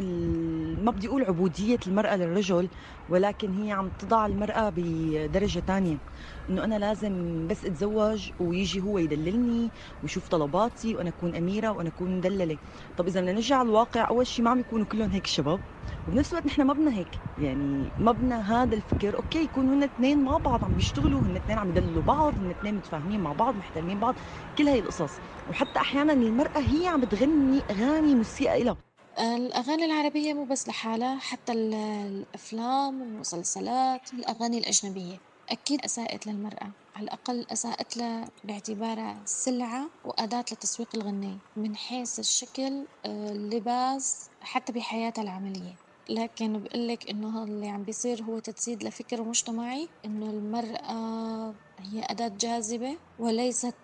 ما 0.86 0.92
بدي 0.92 1.08
أقول 1.08 1.24
عبودية 1.26 1.80
المرأة 1.88 2.16
للرجل 2.16 2.70
ولكن 3.08 3.54
هي 3.54 3.72
عم 3.72 3.90
تضع 3.90 4.26
المرأة 4.26 4.72
بدرجة 4.76 5.60
تانية. 5.60 6.02
إنه 6.50 6.64
أنا 6.64 6.80
لازم 6.80 7.48
بس 7.48 7.66
أتزوج 7.66 8.32
ويجي 8.40 8.82
هو 8.82 8.98
يدللني 8.98 9.72
ويشوف 10.02 10.28
طلباتي 10.28 10.96
وأنا 10.96 11.10
أكون 11.10 11.36
أميرة 11.36 11.70
وأنا 11.72 11.90
أكون 11.90 12.18
مدلله 12.18 12.58
طب 12.96 13.08
إذا 13.08 13.22
بدنا 13.22 13.32
نرجع 13.34 13.56
على 13.58 13.66
الواقع 13.70 14.08
أول 14.10 14.28
شيء 14.28 14.46
ما 14.46 14.52
عم 14.52 14.60
يكونوا 14.60 14.86
كلهم 14.86 15.12
هيك 15.12 15.28
شباب. 15.28 15.62
وبنفس 16.08 16.32
الوقت 16.34 16.46
نحن 16.46 16.62
ما 16.62 16.74
بدنا 16.74 16.94
هيك. 16.94 17.22
يعني 17.38 17.94
ما 17.98 18.12
بدنا 18.12 18.64
هذا 18.64 18.76
الفكر 18.76 19.16
أوكي 19.18 19.44
يكونوا 19.44 19.74
هن 19.76 19.84
اثنين 19.84 20.24
مع 20.24 20.38
بعض 20.38 20.64
عم 20.66 20.76
بيشتغلوا 20.76 21.26
هن 21.28 21.36
اثنين 21.36 21.58
عم 21.58 21.70
يدللوا 21.70 22.04
بعض 22.04 22.40
هن 22.40 22.50
اثنين 22.52 22.76
متفاهمين 22.76 23.22
مع 23.22 23.34
بعض 23.34 23.56
محترمين 23.56 24.00
بعض 24.00 24.16
كل 24.58 24.68
هاي 24.68 24.80
القصص. 24.80 25.20
وحتى 25.48 25.80
أحيانا 25.80 26.14
المرأة 26.14 26.60
هي 26.60 26.88
عم 26.88 27.00
بتغني 27.00 27.66
أغاني 27.72 28.16
مسيئه 28.16 28.64
لها 28.64 28.78
الأغاني 29.20 29.86
العربية 29.86 30.34
مو 30.34 30.46
بس 30.46 30.68
لحالها 30.68 31.20
حتى 31.20 31.52
الأفلام 31.54 33.02
والمسلسلات 33.02 34.14
والأغاني 34.14 34.58
الأجنبية. 34.58 35.18
أكيد 35.50 35.82
أساءت 35.86 36.28
للمرأة. 36.28 36.72
على 36.96 37.04
الأقل 37.04 37.46
أساءت 37.52 37.98
لها 37.98 38.32
باعتبارها 38.44 39.22
سلعة 39.26 39.90
وأداة 40.04 40.40
لتسويق 40.52 40.96
الغنية 40.96 41.38
من 41.56 41.76
حيث 41.76 42.20
الشكل 42.20 42.88
اللباس 43.06 44.30
حتى 44.42 44.74
بحياتها 44.74 45.22
العملية. 45.22 45.91
لكن 46.12 46.64
بقولك 46.64 47.10
إنه 47.10 47.44
اللي 47.44 47.68
عم 47.70 47.84
بيصير 47.84 48.24
هو 48.24 48.40
تجسيد 48.40 48.84
لفكر 48.84 49.24
مجتمعي 49.24 49.90
إنه 50.06 50.30
المرأة 50.30 51.56
هي 51.80 52.04
أداة 52.10 52.28
جاذبة 52.42 53.00
وليست 53.18 53.76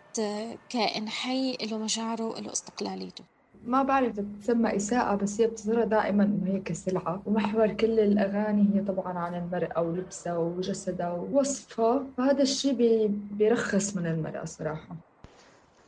كائن 0.70 1.10
حي 1.10 1.58
له 1.72 1.78
مشاعره 1.78 2.26
وله 2.26 2.52
استقلاليته. 2.52 3.26
ما 3.62 3.84
بعرف 3.84 4.14
إذا 4.20 4.22
بتسمى 4.24 4.76
إساءة 4.76 5.16
بس 5.16 5.42
هي 5.42 5.48
بتظهر 5.48 5.84
دائما 5.84 6.24
إنه 6.24 6.48
هي 6.56 6.60
كسلعة. 6.60 7.24
ومحور 7.26 7.74
كل 7.74 8.00
الأغاني 8.00 8.76
هي 8.76 8.84
طبعا 8.84 9.20
عن 9.20 9.36
المرأة 9.36 9.82
ولبسها 9.82 10.38
وجسدها 10.38 11.12
ووصفها. 11.12 12.14
فهذا 12.18 12.42
الشيء 12.44 12.74
بي 12.74 13.08
بيرخص 13.10 13.96
من 13.98 14.08
المرأة 14.08 14.46
صراحة. 14.46 14.98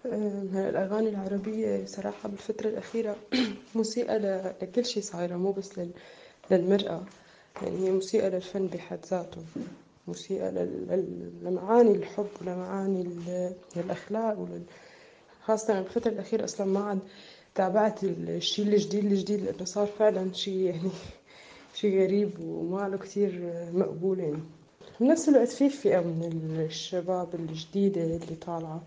هلا 0.05 0.69
الأغاني 0.69 1.09
العربية 1.09 1.85
صراحة 1.85 2.29
بالفترة 2.29 2.69
الأخيرة 2.69 3.15
موسيقى 3.75 4.19
ل- 4.19 4.55
لكل 4.61 4.85
شيء 4.85 5.03
صايرة 5.03 5.37
مو 5.37 5.51
بس 5.51 5.79
لل- 5.79 5.93
للمرأة. 6.51 7.01
يعني 7.61 7.77
هي 7.87 7.91
موسيقى 7.91 8.29
للفن 8.29 8.67
بحد 8.67 8.99
ذاته. 9.11 9.41
لل- 10.29 11.31
لمعاني 11.43 11.91
الحب 11.91 12.27
ولمعاني 12.41 13.01
ال- 13.01 13.53
الأخلاق 13.77 14.39
ولل... 14.39 14.61
خاصة 15.45 15.81
بالفترة 15.81 16.11
الأخيرة 16.11 16.43
أصلا 16.43 16.67
ما 16.67 16.79
عاد 16.83 16.99
تابعت 17.55 18.03
الشيء 18.03 18.65
الجديد 18.67 19.05
الجديد 19.05 19.41
لأنه 19.41 19.65
صار 19.65 19.87
فعلا 19.87 20.33
شيء 20.33 20.53
يعني 20.57 20.89
شيء 21.79 22.03
غريب 22.03 22.39
وما 22.39 22.89
له 22.89 22.97
كتير 22.97 23.41
مقبول 23.73 24.19
يعني. 24.19 24.39
بنفس 24.99 25.29
الوقت 25.29 25.47
في 25.47 25.69
فئة 25.69 25.99
من 25.99 26.65
الشباب 26.69 27.27
الجديدة 27.35 28.01
اللي 28.03 28.35
طالعة 28.45 28.81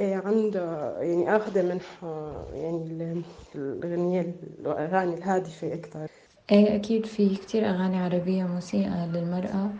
إيه 0.00 0.14
عندها 0.16 1.02
يعني 1.02 1.36
أخذة 1.36 1.62
منها 1.62 2.46
يعني 2.54 2.76
ال- 2.86 3.22
الأغنية 3.54 4.34
الأغاني 4.60 5.14
الهادفة 5.14 5.74
أكثر 5.74 6.06
إيه 6.52 6.76
أكيد 6.76 7.06
في 7.06 7.36
كتير 7.36 7.70
أغاني 7.70 7.98
عربية 7.98 8.44
مسيئة 8.44 9.06
للمرأة 9.06 9.70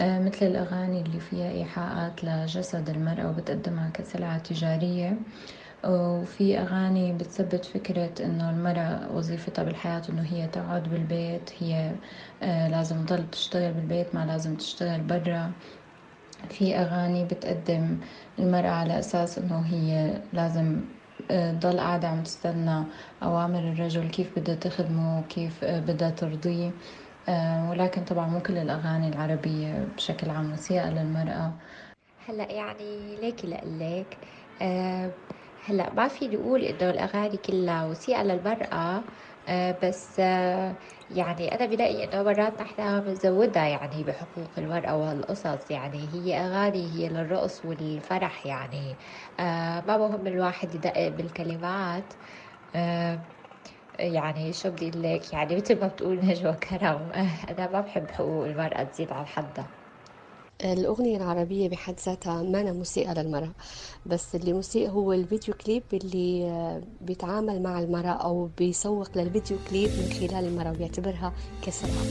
آه، 0.00 0.18
مثل 0.18 0.46
الأغاني 0.46 1.00
اللي 1.02 1.20
فيها 1.20 1.50
إيحاءات 1.50 2.24
لجسد 2.24 2.88
المرأة 2.90 3.30
وبتقدمها 3.30 3.90
كسلعة 3.90 4.38
تجارية. 4.38 5.18
وفي 5.84 6.58
أغاني 6.58 7.12
بتثبت 7.12 7.64
فكرة 7.64 8.24
إنه 8.24 8.50
المرأة 8.50 9.12
وظيفتها 9.16 9.64
بالحياة 9.64 10.02
إنه 10.10 10.22
هي 10.22 10.48
تقعد 10.48 10.82
بالبيت 10.90 11.50
هي 11.60 11.92
آه، 12.42 12.68
لازم 12.68 13.04
تضل 13.06 13.30
تشتغل 13.30 13.72
بالبيت 13.72 14.14
ما 14.14 14.26
لازم 14.26 14.56
تشتغل 14.56 15.00
برا. 15.00 15.52
في 16.48 16.76
أغاني 16.76 17.24
بتقدم 17.24 17.98
المرأة 18.38 18.68
على 18.70 18.98
أساس 18.98 19.38
إنه 19.38 19.60
هي 19.60 20.22
لازم 20.32 20.80
تضل 21.28 21.80
قاعدة 21.80 22.08
عم 22.08 22.22
تستنى 22.22 22.86
أوامر 23.22 23.58
الرجل 23.72 24.10
كيف 24.10 24.38
بدها 24.38 24.54
تخدمه 24.54 25.26
كيف 25.26 25.64
آه، 25.64 25.80
بدها 25.80 26.10
ترضيه. 26.10 26.78
آه، 27.28 27.70
ولكن 27.70 28.04
طبعا 28.04 28.26
مو 28.28 28.42
كل 28.42 28.58
الأغاني 28.58 29.08
العربية 29.08 29.84
بشكل 29.84 30.30
عام 30.30 30.52
مسيئة 30.52 30.90
للمرأة. 30.90 31.58
هلأ 32.16 32.52
يعني 32.52 33.16
ليكي 33.16 33.46
لقلك 33.46 34.24
آه 34.62 35.18
هلأ 35.58 35.94
ما 35.94 36.08
فيني 36.08 36.36
أقول 36.36 36.64
إنه 36.64 36.90
الأغاني 36.90 37.36
كلها 37.36 37.86
وثيقه 37.86 38.22
للمرأة 38.22 38.66
آه 38.74 39.04
بس 39.82 40.20
آه 40.20 40.78
يعني 41.10 41.54
أنا 41.54 41.66
بلاقي 41.66 42.04
إنه 42.04 42.22
مرات 42.22 42.60
نحن 42.60 43.00
بنزودها 43.00 43.66
يعني 43.68 44.04
بحقوق 44.04 44.58
المرأة 44.58 44.96
وهالقصص 44.96 45.70
يعني 45.70 46.08
هي 46.14 46.36
أغاني 46.38 46.78
هي 46.94 47.08
للرقص 47.08 47.64
والفرح 47.64 48.46
يعني. 48.46 48.98
آه 49.40 49.80
ما 49.80 49.96
مهم 49.98 50.26
الواحد 50.26 50.74
يدقق 50.74 51.08
بالكلمات. 51.08 52.12
آه 52.74 53.28
يعني 54.00 54.52
شو 54.52 54.70
بدي 54.70 54.90
لك؟ 54.90 55.32
يعني 55.32 55.56
مثل 55.56 55.80
ما 55.80 55.88
بتقول 55.88 56.18
نجوى 56.26 56.54
كرم. 56.54 57.12
آه 57.12 57.28
أنا 57.52 57.70
ما 57.72 57.80
بحب 57.80 58.10
حقوق 58.10 58.46
المرأة 58.46 58.82
تزيد 58.84 59.12
عن 59.12 59.26
حدها. 59.26 59.83
الأغنية 60.72 61.16
العربية 61.16 61.68
بحد 61.68 61.94
ذاتها 62.06 62.42
ما 62.42 62.72
موسيقى 62.72 63.14
للمرأة 63.14 63.52
بس 64.06 64.34
اللي 64.34 64.52
موسيقى 64.52 64.92
هو 64.92 65.12
الفيديو 65.12 65.54
كليب 65.54 65.82
اللي 65.92 66.44
آه، 66.44 66.82
بيتعامل 67.00 67.62
مع 67.62 67.80
المرأة 67.80 68.12
أو 68.12 68.48
بيسوق 68.58 69.18
للفيديو 69.18 69.56
كليب 69.70 69.90
من 69.90 70.12
خلال 70.12 70.44
المرأة 70.44 70.70
وبيعتبرها 70.70 71.32
كسلعة 71.62 72.04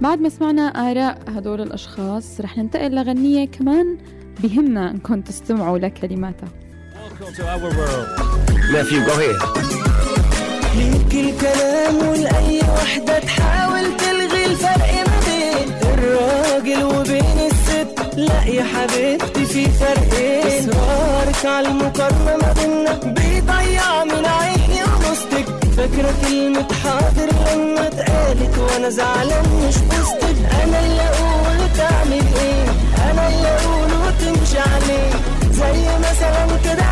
بعد 0.00 0.20
ما 0.20 0.28
سمعنا 0.28 0.62
آراء 0.62 1.18
هدول 1.28 1.60
الأشخاص 1.60 2.40
رح 2.40 2.58
ننتقل 2.58 2.94
لغنية 2.94 3.46
كمان 3.46 3.98
بهمنا 4.42 4.90
أنكم 4.90 5.20
تستمعوا 5.20 5.78
لكلماتها. 5.78 6.48
Nephew, 8.72 9.00
go 9.06 9.12
ahead. 9.14 9.36
ليك 10.76 11.14
الكلام 11.14 11.96
ولأي 12.08 12.60
وحدة 12.60 13.18
تحاول 13.18 13.96
تلغي 13.96 14.46
الفرق 14.46 14.92
ما 15.06 15.20
بين 15.26 15.68
الراجل 15.92 16.84
وبين 16.84 17.38
الست. 17.50 17.88
لا 18.16 18.44
يا 18.44 18.64
حبيبتي 18.64 19.44
في 19.44 19.64
فرقين. 19.70 20.70
إصرارك 20.70 21.46
على 21.46 21.68
المقارنة 21.68 22.36
ما 22.42 22.52
بينا 22.52 22.92
بيضيع 23.04 24.04
من 24.04 24.26
عيني 24.26 24.82
ونصتك. 24.84 25.48
فاكرة 25.76 26.14
كلمة 26.22 26.68
حاضر 26.84 27.28
لما 27.54 27.86
اتقالت 27.86 28.58
وأنا 28.58 28.88
زعلان 28.90 29.44
مش 29.68 29.76
بوستك 29.78 30.36
أنا 30.62 30.80
اللي 30.86 31.02
أقول 31.02 31.68
تعمل 31.76 32.24
إيه؟ 32.42 32.64
أنا 33.10 33.28
اللي 33.28 33.48
أقول 33.48 33.90
وتمشي 34.06 34.58
عليه. 34.58 35.10
زي 35.52 35.98
مثلا 35.98 36.46
كده 36.64 36.85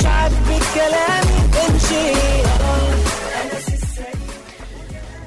مش 0.00 0.06
عاجبك 0.06 0.62
كلامي 0.74 1.66
امشي. 1.68 2.12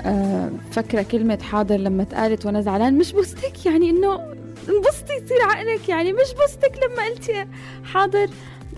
أنا 0.05 0.45
آه، 0.45 0.51
فاكرة 0.71 1.01
كلمة 1.01 1.39
حاضر 1.41 1.75
لما 1.77 2.03
اتقالت 2.03 2.45
وأنا 2.45 2.61
زعلان؟ 2.61 2.97
مش 2.97 3.11
بوستك 3.13 3.65
يعني 3.65 3.89
إنه 3.89 4.15
انبسطي 4.69 5.13
يصير 5.23 5.41
عقلك 5.41 5.89
يعني 5.89 6.13
مش 6.13 6.33
بوستك 6.39 6.71
لما 6.83 7.05
قلتي 7.05 7.45
حاضر. 7.83 8.29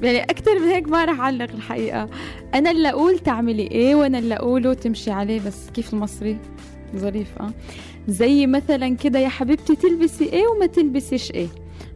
يعني 0.02 0.24
أكتر 0.24 0.60
من 0.60 0.68
هيك 0.68 0.88
ما 0.88 1.06
رح 1.06 1.20
أعلق 1.20 1.50
الحقيقة. 1.54 2.10
أنا 2.54 2.72
اللي 2.72 2.90
أقول 2.90 3.20
تعملي 3.20 3.64
إيه 3.72 3.96
وأنا 3.96 4.20
اللي 4.20 4.36
أقوله 4.36 4.74
تمشي 4.74 5.12
عليه 5.12 5.42
بس 5.48 5.70
كيف 5.74 5.94
المصري؟ 5.94 6.38
ظريف 6.96 7.28
آه. 7.42 7.52
زي 8.08 8.48
مثلا 8.48 8.96
كده 8.98 9.20
يا 9.20 9.30
حبيبتي 9.30 9.76
تلبسي 9.76 10.26
إيه 10.26 10.48
وما 10.48 10.66
تلبسيش 10.66 11.32
إيه. 11.32 11.48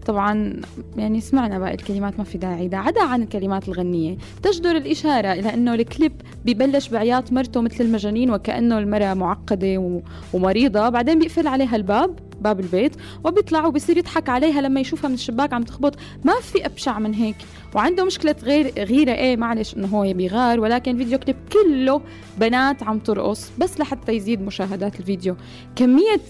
طبعا 0.10 0.62
يعني 0.98 1.22
سمعنا 1.22 1.60
باقي 1.60 1.74
الكلمات 1.74 2.17
ما 2.17 2.24
في 2.24 2.38
داعي. 2.38 2.67
ده 2.67 2.78
عدا 2.78 3.04
عن 3.04 3.22
الكلمات 3.22 3.67
الغنية 3.67 4.17
تجدر 4.43 4.72
الإشارة 4.72 5.32
إلى 5.34 5.54
أنه 5.54 5.74
الكليب 5.74 6.12
ببلش 6.45 6.88
بعياط 6.88 7.34
مرته 7.34 7.62
مثل 7.62 7.84
المجانين 7.84 8.32
وكأنه 8.32 8.80
المرأة 8.80 9.13
معقدة 9.13 10.02
ومريضة 10.34 10.89
بعدين 10.89 11.19
بيقفل 11.19 11.48
عليها 11.48 11.76
الباب 11.76 12.19
باب 12.41 12.60
البيت 12.60 12.95
وبيطلع 13.24 13.65
وبصير 13.65 13.98
يضحك 13.98 14.30
عليها 14.30 14.62
لما 14.62 14.80
يشوفها 14.80 15.08
من 15.08 15.13
الشباك 15.13 15.54
عم 15.54 15.63
تخبط. 15.63 15.95
ما 16.24 16.34
في 16.41 16.65
أبشع 16.65 17.00
من 17.00 17.13
هيك. 17.13 17.36
وعنده 17.76 18.06
مشكلة 18.06 18.36
غير 18.43 18.74
غيرة 18.78 19.12
إيه 19.12 19.38
معلش 19.38 19.78
إنه 19.78 19.88
هو 19.88 20.13
بيغار 20.13 20.60
ولكن 20.60 20.98
فيديو 20.98 21.19
كليب 21.19 21.38
كله 21.54 22.02
بنات 22.38 22.84
عم 22.84 23.00
ترقص. 23.00 23.52
بس 23.58 23.80
لحتى 23.80 24.12
يزيد 24.12 24.41
مشاهدات 24.41 25.00
الفيديو. 25.00 25.36
كمية 25.76 26.22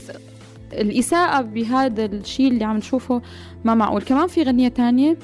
الإساءة 0.74 1.42
بهذا 1.42 2.06
الشيء 2.06 2.48
اللي 2.48 2.64
عم 2.64 2.78
نشوفه 2.78 3.22
ما 3.64 3.76
معقول. 3.76 4.02
كمان 4.02 4.28
في 4.28 4.44
غنية 4.44 4.68
تانية 4.68 5.18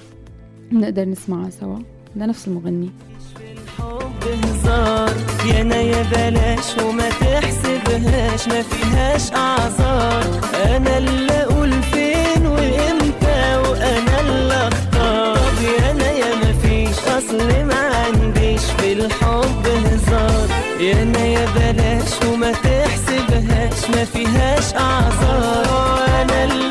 بنقدر 0.71 1.05
نسمعها 1.05 1.49
سوا 1.49 1.79
لنفس 2.15 2.47
المغني 2.47 2.89
بهزار 4.25 5.09
يا 5.45 5.63
يا 5.75 6.03
بلاش 6.03 6.77
وما 6.83 7.09
تحسبهاش 7.09 8.47
ما 8.47 8.61
فيهاش 8.61 9.31
اعذار 9.33 10.23
أنا 10.65 10.97
اللي 10.97 11.33
أقول 11.43 11.71
فين 11.83 12.45
وإمتى 12.45 13.57
وأنا 13.69 14.19
اللي 14.21 14.67
أختار. 14.67 15.35
طب 15.35 15.63
يا 15.63 16.07
يا 16.11 16.35
ما 16.35 16.51
فيش 16.53 16.99
أصل 17.07 17.65
ما 17.65 17.75
عنديش 17.75 18.61
في 18.61 18.93
الحب 18.93 19.65
هزار. 19.67 20.47
يا 20.79 21.19
يا 21.25 21.45
بلاش 21.55 22.11
وما 22.33 22.51
تحسبهاش 22.51 22.84
ما 23.31 24.05
فيهاش 24.05 24.73
أعذار 24.73 26.05
أنا 26.21 26.43
اللي 26.43 26.64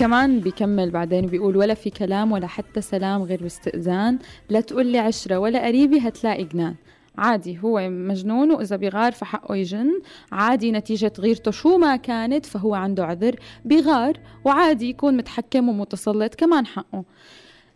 كمان 0.00 0.40
بيكمل 0.40 0.90
بعدين 0.90 1.26
بيقول 1.26 1.56
ولا 1.56 1.74
في 1.74 1.90
كلام 1.90 2.32
ولا 2.32 2.46
حتى 2.46 2.80
سلام 2.80 3.22
غير 3.22 3.42
باستئذان 3.42 4.18
لا 4.48 4.60
تقول 4.60 4.86
لي 4.86 4.98
عشرة 4.98 5.38
ولا 5.38 5.66
قريبي 5.66 5.98
هتلاقي 5.98 6.44
جنان. 6.44 6.74
عادي 7.18 7.58
هو 7.64 7.88
مجنون 7.90 8.50
وإذا 8.50 8.76
بيغار 8.76 9.12
فحقه 9.12 9.56
يجن. 9.56 10.00
عادي 10.32 10.72
نتيجة 10.72 11.12
غيرته 11.18 11.50
شو 11.50 11.78
ما 11.78 11.96
كانت 11.96 12.46
فهو 12.46 12.74
عنده 12.74 13.04
عذر 13.04 13.36
بيغار 13.64 14.16
وعادي 14.44 14.88
يكون 14.88 15.16
متحكم 15.16 15.68
ومتسلط 15.68 16.34
كمان 16.34 16.66
حقه. 16.66 17.04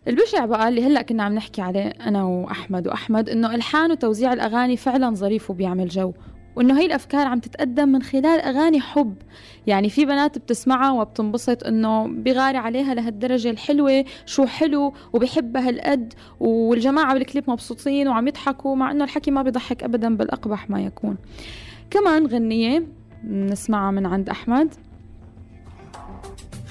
البشع 0.08 0.44
بقى 0.46 0.68
اللي 0.68 0.86
هلأ 0.86 1.02
كنا 1.02 1.22
عم 1.22 1.34
نحكي 1.34 1.62
عليه 1.62 1.88
أنا 1.88 2.24
وأحمد 2.24 2.88
وأحمد 2.88 3.28
إنه 3.28 3.54
إلحان 3.54 3.90
وتوزيع 3.90 4.32
الأغاني 4.32 4.76
فعلا 4.76 5.14
ظريف 5.14 5.50
وبيعمل 5.50 5.88
جو. 5.88 6.12
وإنه 6.56 6.80
هي 6.80 6.86
الأفكار 6.86 7.26
عم 7.26 7.38
تتقدم 7.40 7.88
من 7.88 8.02
خلال 8.02 8.40
أغاني 8.40 8.80
حب. 8.80 9.14
يعني 9.66 9.90
في 9.90 10.04
بنات 10.04 10.38
بتسمعها 10.38 10.90
وبتنبسط 10.90 11.66
إنه 11.66 12.06
بغاري 12.06 12.58
عليها 12.58 12.94
لهالدرجة 12.94 13.50
الحلوة 13.50 14.04
شو 14.26 14.46
حلو 14.46 14.94
وبحبها 15.12 15.68
هالقد. 15.68 16.14
والجماعة 16.40 17.14
بالكليب 17.14 17.50
مبسوطين 17.50 18.08
وعم 18.08 18.28
يضحكوا 18.28 18.76
مع 18.76 18.90
إنه 18.90 19.04
الحكي 19.04 19.30
ما 19.30 19.42
بيضحك 19.42 19.84
ابدا 19.84 20.16
بالأقبح 20.16 20.70
ما 20.70 20.80
يكون. 20.80 21.16
كمان 21.90 22.26
غنية 22.26 22.86
نسمعها 23.24 23.90
من 23.90 24.06
عند 24.06 24.28
أحمد. 24.28 24.74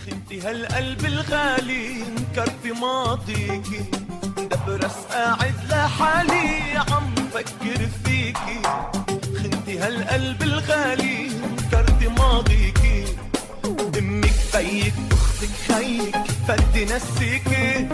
خنتي 0.05 0.41
هالقلب 0.41 1.05
الغالي 1.05 1.95
انكر 1.95 2.51
في 2.63 2.71
ماضيكي. 2.71 3.83
دبرس 4.37 5.05
قاعد 5.11 5.53
لحالي 5.69 6.77
عم 6.77 7.15
فكر 7.15 7.87
فيكي. 8.03 8.61
خنتي 9.65 9.79
هالقلب 9.79 10.43
الغالي 10.43 11.27
انكرت 11.27 12.19
ماضيكي 12.19 13.05
أمك 13.65 14.33
بيك 14.55 14.93
أختك 15.11 15.49
خيك 15.67 16.15
بدي 16.49 16.85
نسيكي 16.85 17.87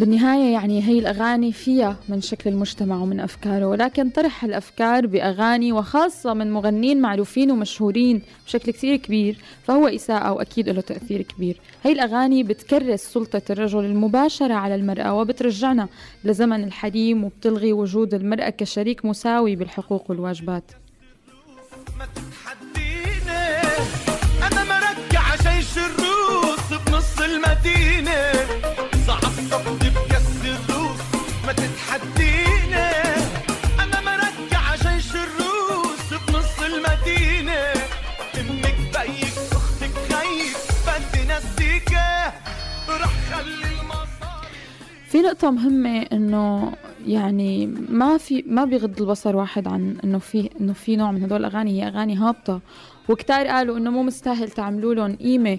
بالنهاية 0.00 0.52
يعني 0.52 0.82
هي 0.82 0.98
الأغاني 0.98 1.52
فيها 1.52 1.96
من 2.08 2.20
شكل 2.20 2.50
المجتمع 2.50 2.96
ومن 2.96 3.20
أفكاره 3.20 3.66
ولكن 3.66 4.10
طرح 4.10 4.44
الأفكار 4.44 5.06
بأغاني 5.06 5.72
وخاصة 5.72 6.34
من 6.34 6.52
مغنين 6.52 7.00
معروفين 7.00 7.50
ومشهورين 7.50 8.22
بشكل 8.46 8.72
كثير 8.72 8.96
كبير 8.96 9.36
فهو 9.64 9.86
إساءة 9.88 10.32
وأكيد 10.32 10.68
له 10.68 10.80
تأثير 10.80 11.22
كبير. 11.22 11.60
هي 11.82 11.92
الأغاني 11.92 12.42
بتكرس 12.42 13.00
سلطة 13.00 13.42
الرجل 13.50 13.84
المباشرة 13.84 14.54
على 14.54 14.74
المرأة 14.74 15.14
وبترجعنا 15.14 15.88
لزمن 16.24 16.64
الحريم 16.64 17.24
وبتلغي 17.24 17.72
وجود 17.72 18.14
المرأة 18.14 18.50
كشريك 18.50 19.04
مساوي 19.04 19.56
بالحقوق 19.56 20.10
والواجبات. 20.10 20.64
أنا 24.52 24.64
مرجع 24.64 25.36
جيش 25.36 25.78
الروس 25.78 26.80
بنص 26.86 27.20
المدينة. 27.20 28.20
اذا 29.10 29.79
نقطة 45.22 45.50
مهمة 45.50 46.02
إنه 46.02 46.72
يعني 47.06 47.66
ما 47.66 48.18
في 48.18 48.44
ما 48.46 48.64
بيغض 48.64 49.00
البصر 49.00 49.36
واحد 49.36 49.68
عن 49.68 49.96
إنه 50.04 50.18
في 50.18 50.50
إنه 50.60 50.72
في 50.72 50.96
نوع 50.96 51.10
من 51.10 51.22
هدول 51.22 51.40
الاغاني 51.40 51.82
هي 51.82 51.88
أغاني 51.88 52.16
هابطة. 52.16 52.60
وكتار 53.08 53.46
قالوا 53.46 53.78
إنه 53.78 53.90
مو 53.90 54.02
مستاهل 54.02 54.50
تعملوا 54.50 54.94
لهم 54.94 55.16
قيمة 55.16 55.58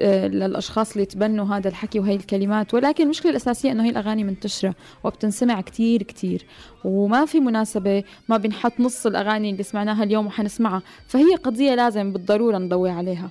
للأشخاص 0.00 0.92
اللي 0.92 1.04
تبنوا 1.04 1.46
هذا 1.46 1.68
الحكي 1.68 2.00
وهي 2.00 2.14
الكلمات. 2.14 2.74
ولكن 2.74 3.04
المشكلة 3.04 3.30
الأساسية 3.30 3.72
إنه 3.72 3.84
هي 3.84 3.90
الأغاني 3.90 4.24
منتشرة 4.24 4.74
وبتنسمع 5.04 5.60
كتير 5.60 6.02
كتير. 6.02 6.46
وما 6.84 7.24
في 7.26 7.40
مناسبة 7.40 8.04
ما 8.28 8.36
بنحط 8.36 8.72
نص 8.80 9.06
الأغاني 9.06 9.50
اللي 9.50 9.62
سمعناها 9.62 10.04
اليوم 10.04 10.26
وحنسمعها. 10.26 10.82
فهي 11.06 11.34
قضية 11.34 11.74
لازم 11.74 12.12
بالضرورة 12.12 12.58
نضوي 12.58 12.90
عليها. 12.90 13.30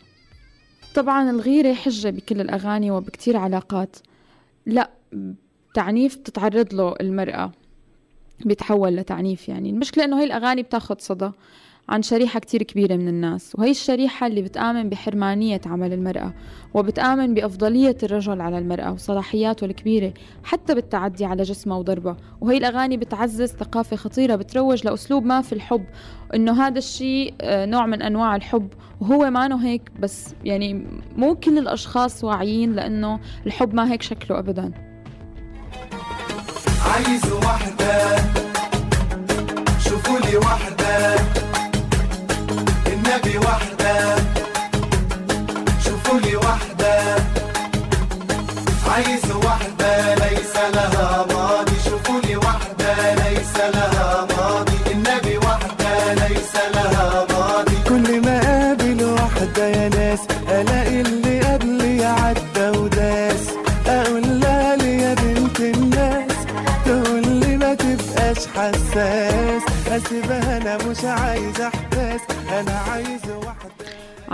طبعا 0.95 1.29
الغيرة 1.29 1.73
حجة 1.73 2.09
بكل 2.09 2.41
الأغاني 2.41 2.91
وبكتير 2.91 3.37
علاقات. 3.37 3.95
لا 4.65 4.89
تعنيف 5.73 6.17
بتتعرض 6.17 6.73
له 6.73 6.95
المرأة 7.01 7.51
بيتحول 8.45 8.95
لتعنيف 8.95 9.49
يعني. 9.49 9.69
المشكلة 9.69 10.03
إنه 10.03 10.19
هي 10.19 10.23
الأغاني 10.23 10.63
بتاخد 10.63 11.01
صدى 11.01 11.31
عن 11.89 12.01
شريحة 12.01 12.39
كتير 12.39 12.63
كبيرة 12.63 12.95
من 12.95 13.07
الناس 13.07 13.55
وهي 13.55 13.71
الشريحة 13.71 14.27
اللي 14.27 14.41
بتآمن 14.41 14.89
بحرمانية 14.89 15.61
عمل 15.65 15.93
المرأة 15.93 16.33
وبتآمن 16.73 17.33
بأفضلية 17.33 17.97
الرجل 18.03 18.41
على 18.41 18.57
المرأة 18.57 18.91
وصلاحياته 18.91 19.65
الكبيرة 19.65 20.13
حتى 20.43 20.75
بالتعدي 20.75 21.25
على 21.25 21.43
جسمها 21.43 21.77
وضربها. 21.77 22.17
وهي 22.41 22.57
الأغاني 22.57 22.97
بتعزز 22.97 23.51
ثقافة 23.51 23.95
خطيرة 23.95 24.35
بتروج 24.35 24.87
لأسلوب 24.87 25.25
ما 25.25 25.41
في 25.41 25.53
الحب 25.53 25.85
إنه 26.35 26.67
هذا 26.67 26.77
الشيء 26.77 27.33
نوع 27.43 27.85
من 27.85 28.01
أنواع 28.01 28.35
الحب. 28.35 28.67
وهو 29.01 29.29
ما 29.29 29.45
انه 29.45 29.65
هيك 29.65 29.91
بس 29.99 30.35
يعني 30.43 30.85
مو 31.17 31.35
كل 31.35 31.57
الأشخاص 31.57 32.23
واعيين 32.23 32.73
لأنه 32.73 33.19
الحب 33.45 33.73
ما 33.73 33.91
هيك 33.91 34.01
شكله 34.01 34.39
أبداً. 34.39 34.90
عايز 36.91 37.31
واحدة 37.33 37.80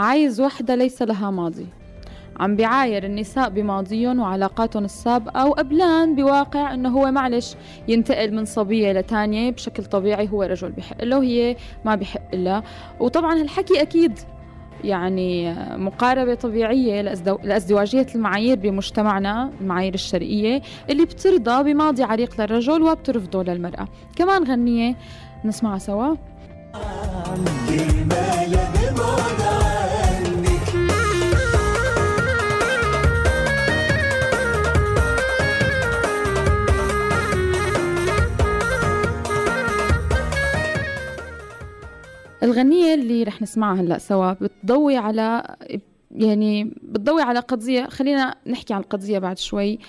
عايز 0.08 0.42
وحدة 0.42 0.76
ليس 0.76 1.02
لها 1.02 1.32
ماضي. 1.32 1.68
عم 2.40 2.56
بيعاير 2.56 3.04
النساء 3.06 3.50
بماضيهم 3.50 4.20
وعلاقاتهم 4.20 4.86
السابقة 4.86 5.48
وقبلان 5.48 6.16
بواقع 6.16 6.74
إنه 6.74 6.90
هو 6.90 7.12
معلش 7.12 7.56
ينتقل 7.88 8.36
من 8.36 8.46
صبية 8.46 8.92
لتانية 8.92 9.52
بشكل 9.52 9.86
طبيعي 9.86 10.30
هو 10.32 10.44
رجل 10.44 10.72
بحق 10.72 11.04
له 11.04 11.18
وهي 11.18 11.56
ما 11.86 11.96
بحق 11.96 12.36
لها 12.36 12.64
وطبعا 13.00 13.42
هالحكي 13.42 13.82
أكيد 13.82 14.20
يعني 14.84 15.54
مقاربة 15.78 16.36
طبيعية 16.36 17.02
لأزدواجية 17.44 18.08
المعايير 18.16 18.60
بمجتمعنا 18.60 19.52
المعايير 19.62 19.94
الشرقية 19.94 20.62
اللي 20.90 21.06
بترضى 21.06 21.74
بماضي 21.74 22.04
عريق 22.04 22.42
للرجل 22.42 22.82
وبترفضه 22.82 23.44
للمرأة. 23.44 23.88
كمان 24.16 24.44
غنية 24.44 24.96
نسمعها 25.46 25.78
سوا. 25.78 26.16
الغنية 42.58 42.94
اللي 42.94 43.24
رح 43.24 43.42
نسمعها 43.42 43.82
هلأ 43.82 43.98
سوا 43.98 44.34
بتضوي 44.34 44.98
على 44.98 45.56
يعني 46.12 46.64
بتضوي 46.64 47.22
على 47.22 47.40
قضية 47.40 47.86
خلينا 47.86 48.36
نحكي 48.48 48.74
عن 48.74 48.80
القضية 48.80 49.20
بعد 49.20 49.38
شوي. 49.38 49.80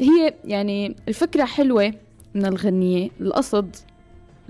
هي 0.00 0.34
يعني 0.44 0.96
الفكرة 1.08 1.44
حلوة 1.44 1.92
من 2.34 2.46
الغنية 2.46 3.10
القصد 3.20 3.76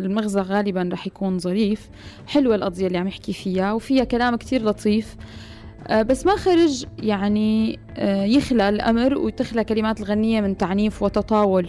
المغزى 0.01 0.41
غالبا 0.41 0.89
رح 0.93 1.07
يكون 1.07 1.39
ظريف 1.39 1.89
حلوة 2.27 2.55
القضية 2.55 2.87
اللي 2.87 2.99
عم 2.99 3.09
يحكي 3.09 3.33
فيها 3.33 3.73
وفيها 3.73 4.05
كلام 4.05 4.37
كتير 4.37 4.65
لطيف. 4.65 5.17
بس 5.91 6.27
ما 6.27 6.37
خرج 6.37 6.87
يعني 6.99 7.79
يخلى 8.35 8.69
الأمر 8.69 9.19
وتخلى 9.19 9.65
كلمات 9.65 10.01
الغنية 10.01 10.41
من 10.41 10.57
تعنيف 10.57 11.03
وتطاول. 11.03 11.69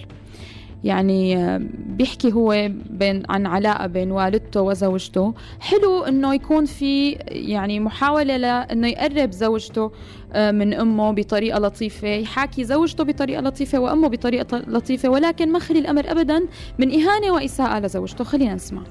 يعني 0.84 1.60
بيحكي 1.86 2.34
هو 2.34 2.70
بين 2.90 3.24
عن 3.30 3.46
علاقة 3.46 3.88
بين 3.88 4.12
والدته 4.12 4.62
وزوجته. 4.62 5.34
حلو 5.60 6.04
إنه 6.04 6.34
يكون 6.34 6.66
في 6.66 7.12
يعني 7.28 7.80
محاولة 7.80 8.38
لإنه 8.38 8.88
يقرب 8.88 9.32
زوجته 9.32 9.92
آه، 10.34 10.52
من 10.52 10.74
أمه 10.74 11.12
بطريقة 11.12 11.60
لطيفة. 11.60 12.08
يحاكي 12.08 12.64
زوجته 12.64 13.04
بطريقة 13.04 13.42
لطيفة 13.42 13.80
وأمه 13.80 14.08
بطريقة 14.08 14.58
لطيفة. 14.58 15.10
ولكن 15.10 15.52
ما 15.52 15.60
خلي 15.60 15.80
الأمر 15.80 16.12
ابدا 16.12 16.46
من 16.80 16.92
إهانة 16.92 17.32
وإساءة 17.32 17.80
لزوجته. 17.80 18.24
خلينا 18.24 18.56
نسمع. 18.56 18.82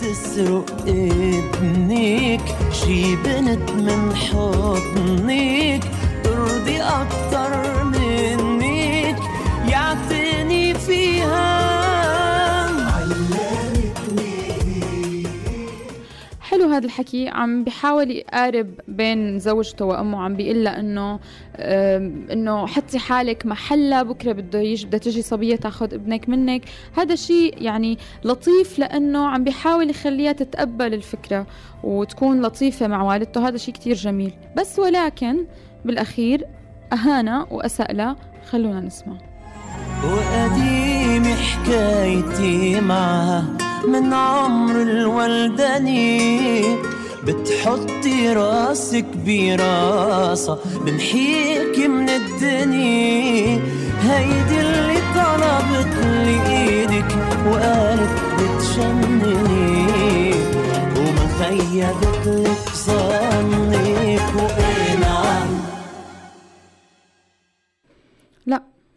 تسرق 0.00 0.70
ابنك 0.86 2.40
شي 2.72 3.16
بنت 3.16 3.70
من 3.70 4.14
حضنك. 4.14 5.84
ترضي 6.24 6.80
أكتر 6.80 7.84
منك 7.84 8.03
حلو 16.40 16.68
هذا 16.68 16.86
الحكي. 16.86 17.28
عم 17.28 17.64
بيحاول 17.64 18.10
يقارب 18.10 18.70
بين 18.88 19.38
زوجته 19.38 19.84
وأمه. 19.84 20.22
عم 20.22 20.36
بيقول 20.36 20.64
لها 20.64 20.80
انه 20.80 21.20
إنه 22.32 22.66
حطي 22.66 22.98
حالك 22.98 23.46
محلها 23.46 24.02
بكرة 24.02 24.32
بده 24.32 24.58
يجي 24.58 24.86
بدها 24.86 25.00
تجي 25.00 25.22
صبية 25.22 25.56
تاخذ 25.56 25.94
ابنك 25.94 26.28
منك. 26.28 26.62
هذا 26.96 27.12
الشيء 27.12 27.62
يعني 27.62 27.98
لطيف 28.24 28.78
لإنه 28.78 29.26
عم 29.26 29.44
بيحاول 29.44 29.90
يخليها 29.90 30.32
تتقبل 30.32 30.94
الفكرة 30.94 31.46
وتكون 31.82 32.42
لطيفة 32.42 32.86
مع 32.86 33.02
والدته. 33.02 33.48
هذا 33.48 33.56
شيء 33.56 33.74
كتير 33.74 33.94
جميل. 33.94 34.32
بس 34.56 34.78
ولكن 34.78 35.46
بالأخير 35.84 36.46
اهانه 36.92 37.46
واساء 37.50 37.92
لها 37.92 38.16
خلونا 38.50 38.80
نسمع. 38.80 39.16
وقديم 40.04 40.73
حكايتي 41.44 42.80
معها 42.80 43.44
من 43.88 44.12
عمر 44.14 44.82
الولداني 44.82 46.62
بتحطي 47.24 48.32
راسك 48.32 49.06
براسها 49.26 50.58
بمحيك 50.86 51.78
من 51.78 52.08
الدنيا. 52.08 53.60
هيدي 54.02 54.60
اللي 54.60 54.98
طلبت 55.14 55.94
لإيدك 56.04 57.16
وقالت 57.48 58.18
بتجنني 58.38 60.34
وما 60.96 61.26
خيبت 61.38 62.26
لك 62.26 62.64
ظنك. 62.86 64.28
وإيه 64.36 64.63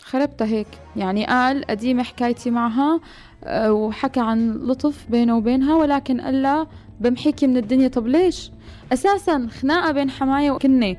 خربتها 0.07 0.47
هيك. 0.47 0.67
يعني 0.95 1.25
قال 1.25 1.65
قديمة 1.65 2.03
حكايتي 2.03 2.51
معها 2.51 2.99
آه، 3.43 3.71
وحكى 3.73 4.19
عن 4.19 4.51
لطف 4.51 5.05
بينه 5.09 5.37
وبينها 5.37 5.75
ولكن 5.75 6.21
قال 6.21 6.41
لها 6.41 6.67
بمحيكي 6.99 7.47
من 7.47 7.57
الدنيا. 7.57 7.87
طب 7.87 8.07
ليش؟ 8.07 8.51
أساسا 8.93 9.47
خناقة 9.61 9.91
بين 9.91 10.09
حماية 10.09 10.51
وكنة. 10.51 10.95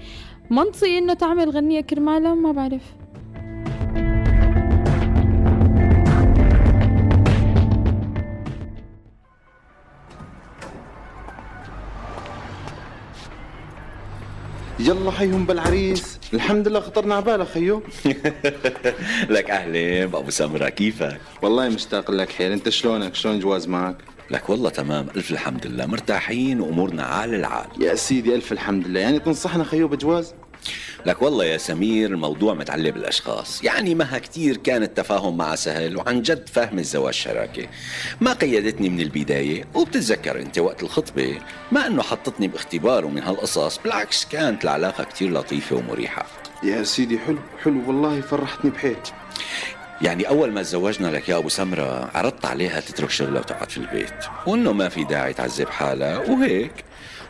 منطقي 0.50 0.98
إنه 0.98 1.14
تعمل 1.14 1.50
غنية 1.50 1.80
كرمالها 1.80 2.34
ما 2.34 2.52
بعرف. 2.52 2.82
يلا 14.88 15.10
حيهم 15.10 15.46
بالعريس. 15.46 16.18
الحمد 16.34 16.68
لله 16.68 16.80
خطرنا 16.80 17.14
على 17.14 17.24
بالك 17.24 17.46
خيو. 17.48 17.82
لك 19.36 19.50
أهلين 19.50 20.06
بابو 20.06 20.30
سمرة 20.30 20.68
كيفك؟ 20.68 21.20
والله 21.42 21.68
مشتاق 21.68 22.10
لك 22.10 22.30
حيل 22.32 22.52
أنت 22.52 22.68
شلونك؟ 22.68 23.14
شلون 23.14 23.40
جواز 23.40 23.68
معك؟ 23.68 23.96
لك 24.30 24.50
والله 24.50 24.70
تمام. 24.70 25.06
ألف 25.16 25.30
الحمد 25.30 25.66
لله. 25.66 25.86
مرتاحين 25.86 26.60
وأمورنا 26.60 27.02
عال 27.02 27.34
العال. 27.34 27.66
يا 27.80 27.94
سيدي 27.94 28.34
ألف 28.34 28.52
الحمد 28.52 28.88
لله. 28.88 29.00
يعني 29.00 29.18
تنصحنا 29.18 29.64
خيو 29.64 29.88
بجواز 29.88 30.34
لك 31.06 31.22
والله 31.22 31.44
يا 31.44 31.58
سمير 31.58 32.10
الموضوع 32.10 32.54
متعلق 32.54 32.90
بالأشخاص. 32.90 33.64
يعني 33.64 33.94
مها 33.94 34.18
كتير 34.18 34.56
كان 34.56 34.82
التفاهم 34.82 35.36
معها 35.36 35.56
سهل 35.56 35.96
وعن 35.96 36.22
جد 36.22 36.48
فهم 36.48 36.78
الزواج 36.78 37.14
شراكة. 37.14 37.66
ما 38.20 38.32
قيدتني 38.32 38.88
من 38.88 39.00
البداية 39.00 39.64
وبتتذكر 39.74 40.40
أنت 40.40 40.58
وقت 40.58 40.82
الخطبة 40.82 41.38
ما 41.72 41.86
أنه 41.86 42.02
حطتني 42.02 42.48
باختبار 42.48 43.04
ومن 43.04 43.22
هالقصص. 43.22 43.78
بالعكس 43.78 44.24
كانت 44.24 44.64
العلاقة 44.64 45.04
كتير 45.04 45.32
لطيفة 45.32 45.76
ومريحة. 45.76 46.26
يا 46.62 46.82
سيدي 46.82 47.18
حلو 47.18 47.38
حلو. 47.64 47.82
والله 47.86 48.20
فرحتني 48.20 48.70
بحيل 48.70 48.96
يعني 50.02 50.28
أول 50.28 50.52
ما 50.52 50.62
تزوجنا 50.62 51.08
لك 51.08 51.28
يا 51.28 51.36
أبو 51.36 51.48
سمرة 51.48 52.10
عرضت 52.14 52.46
عليها 52.46 52.80
تترك 52.80 53.10
شغلها 53.10 53.40
وتقعد 53.40 53.70
في 53.70 53.78
البيت. 53.78 54.14
وإنه 54.46 54.72
ما 54.72 54.88
في 54.88 55.04
داعي 55.04 55.32
تعذب 55.32 55.68
حالها 55.68 56.18
وهيك. 56.18 56.72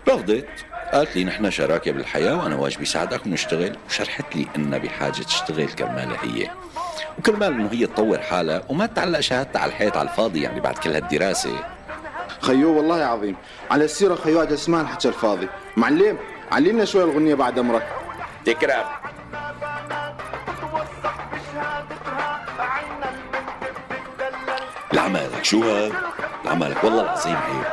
رفضت. 0.08 0.48
قالت 0.92 1.16
لي 1.16 1.24
نحن 1.24 1.50
شراكة 1.50 1.92
بالحياة 1.92 2.34
وأنا 2.36 2.56
واجبي 2.56 2.84
ساعدك 2.84 3.26
ونشتغل. 3.26 3.76
وشرحت 3.88 4.36
لي 4.36 4.46
إنها 4.56 4.78
بحاجة 4.78 5.22
تشتغل 5.22 5.68
كرمالها 5.68 6.18
هي. 6.22 6.50
وكرمال 7.18 7.52
إنه 7.52 7.68
هي 7.72 7.86
تطور 7.86 8.18
حالها 8.18 8.62
وما 8.68 8.86
تعلق 8.86 9.20
شهادتها 9.20 9.60
على 9.60 9.68
الحيط 9.68 9.96
على 9.96 10.08
الفاضي 10.08 10.42
يعني 10.42 10.60
بعد 10.60 10.78
كل 10.78 10.90
هالدراسة. 10.90 11.64
خيو 12.40 12.76
والله 12.76 13.04
عظيم 13.04 13.36
على 13.70 13.84
السيرة 13.84 14.14
خيو 14.14 14.40
عاد 14.40 14.52
اسمع 14.52 14.80
الحكي 14.80 15.08
الفاضي. 15.08 15.48
معلم 15.76 16.18
علمنا 16.52 16.84
شوي 16.84 17.02
الغنية 17.02 17.34
بعد 17.34 17.58
أمرك. 17.58 17.88
تكرم. 18.44 18.84
لعمالك 25.38 25.44
شو 25.44 25.62
هاد؟ 25.62 25.92
لعمالك 26.44 26.84
والله 26.84 27.02
العظيم 27.02 27.36
عيب. 27.36 27.64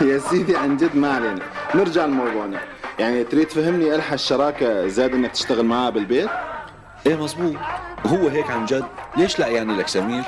يا 0.10 0.18
سيدي 0.18 0.56
عن 0.56 0.76
جد 0.76 0.96
ما 0.96 1.14
علينا. 1.14 1.40
نرجع 1.74 2.04
لموضوعنا. 2.06 2.60
يعني 2.98 3.24
تريد 3.24 3.46
تفهمني 3.46 3.94
ألحى 3.94 4.14
الشراكة 4.14 4.86
زاد 4.88 5.14
إنك 5.14 5.32
تشتغل 5.32 5.64
معها 5.64 5.90
بالبيت؟ 5.90 6.28
إيه 7.06 7.16
مزبوط 7.16 7.56
وهو 8.04 8.28
هيك 8.28 8.50
عن 8.50 8.64
جد. 8.64 8.84
ليش 9.16 9.38
لا 9.38 9.46
يعني 9.46 9.76
لك 9.76 9.88
سمير؟ 9.88 10.22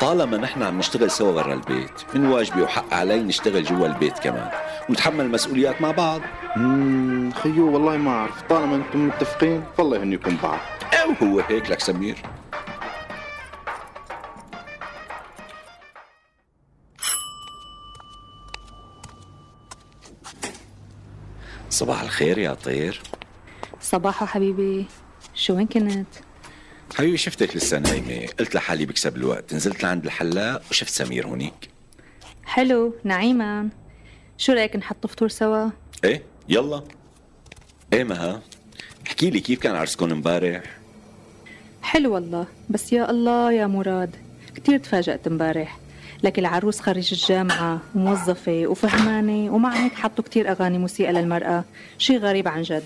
طالما 0.00 0.36
نحن 0.36 0.62
عم 0.62 0.78
نشتغل 0.78 1.10
سوا 1.10 1.32
برا 1.32 1.54
البيت 1.54 2.02
من 2.14 2.26
واجبي 2.26 2.62
وحق 2.62 2.94
علي 2.94 3.22
نشتغل 3.22 3.64
جوا 3.64 3.86
البيت 3.86 4.18
كمان. 4.18 4.48
ونتحمل 4.88 5.24
المسؤوليات 5.24 5.82
مع 5.82 5.90
بعض. 5.90 6.20
امم 6.56 7.32
خيو 7.32 7.72
والله 7.72 7.96
ما 7.96 8.10
أعرف. 8.10 8.42
طالما 8.48 8.76
أنتم 8.76 9.06
متفقين 9.06 9.64
فالله 9.78 9.96
يهنيكم 9.96 10.36
بعض. 10.42 10.58
أو 11.02 11.26
هو 11.26 11.40
هيك 11.40 11.70
لك 11.70 11.80
سمير. 11.80 12.16
صباح 21.76 22.02
الخير 22.02 22.38
يا 22.38 22.54
طير. 22.54 23.02
صباحو 23.80 24.26
حبيبي. 24.26 24.86
شو 25.34 25.56
وين 25.56 25.66
كنت؟ 25.66 26.06
حبيبي 26.96 27.16
شفتك 27.16 27.56
لسه 27.56 27.78
نايمة. 27.78 28.26
قلت 28.38 28.54
لحالي 28.54 28.86
بكسب 28.86 29.16
الوقت. 29.16 29.54
نزلت 29.54 29.82
لعند 29.82 30.04
الحلاق 30.04 30.62
وشفت 30.70 30.90
سمير 30.90 31.26
هونيك. 31.26 31.70
حلو 32.44 32.94
نعيما 33.04 33.68
شو 34.38 34.52
رأيك 34.52 34.76
نحط 34.76 35.06
فطور 35.06 35.28
سوا؟ 35.28 35.70
إيه 36.04 36.22
يلا. 36.48 36.82
إيه 37.92 38.04
مها. 38.04 38.42
احكي 39.06 39.30
لي 39.30 39.40
كيف 39.40 39.60
كان 39.60 39.74
عرسكم 39.74 40.10
امبارح؟ 40.12 40.62
حلو 41.82 42.14
والله. 42.14 42.46
بس 42.70 42.92
يا 42.92 43.10
الله 43.10 43.52
يا 43.52 43.66
مراد 43.66 44.16
كتير 44.54 44.78
تفاجأت 44.78 45.26
امبارح. 45.26 45.78
لك 46.22 46.38
العروس 46.38 46.80
خريج 46.80 47.12
الجامعة 47.12 47.80
وموظفة 47.94 48.66
وفهمانة 48.66 49.54
ومع 49.54 49.74
هيك 49.74 49.94
حطوا 49.94 50.24
كتير 50.24 50.50
أغاني 50.50 50.78
موسيقى 50.78 51.12
للمرأة. 51.12 51.64
شي 51.98 52.16
غريب 52.16 52.48
عن 52.48 52.62
جد. 52.62 52.82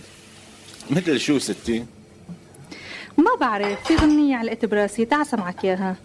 مثل 0.90 1.20
شو 1.20 1.38
ستي؟ 1.38 1.84
ما 3.18 3.30
بعرف 3.40 3.86
في 3.86 3.96
غنية 3.96 4.36
علقت 4.36 4.64
براسي 4.64 5.04
تعا 5.04 5.24
سمعك 5.24 5.64
إياها. 5.64 5.96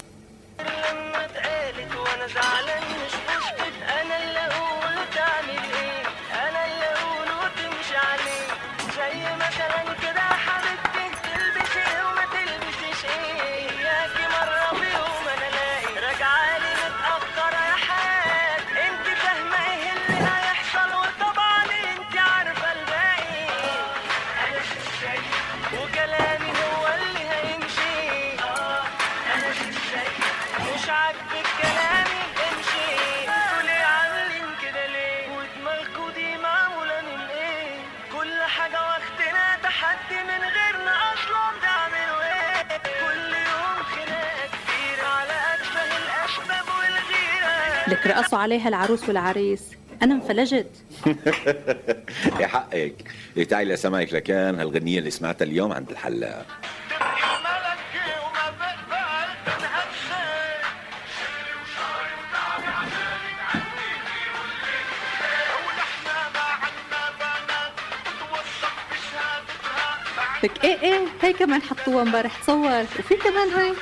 رقصوا 48.07 48.37
عليها 48.37 48.67
العروس 48.69 49.07
والعريس. 49.09 49.61
أنا 50.03 50.13
انفلجت. 50.13 50.67
يا 52.41 52.47
حقك. 52.47 53.11
إيه 53.37 53.43
تعي 53.43 53.65
لسمعك 53.65 54.13
لكان 54.13 54.59
هالغنية 54.59 54.99
اللي 54.99 55.11
سمعتها 55.11 55.45
اليوم 55.45 55.71
عند 55.71 55.89
الحلاق. 55.89 56.45
لك 70.43 70.63
إيه 70.63 70.81
إيه 70.81 71.05
هي 71.21 71.33
كمان 71.33 71.61
حطوها 71.61 72.01
امبارح 72.01 72.41
تصور 72.41 72.81
وفي 72.81 73.15
كمان 73.15 73.49
هاي. 73.49 73.73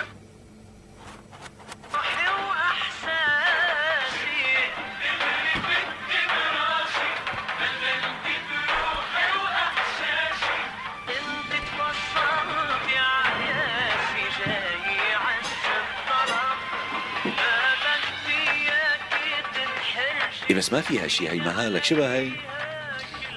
بس 20.64 20.74
ما 20.74 20.82
فيها 20.82 21.08
شيء 21.08 21.32
هي 21.32 21.40
مهالك. 21.40 21.84
شبه 21.84 22.16
هي 22.16 22.32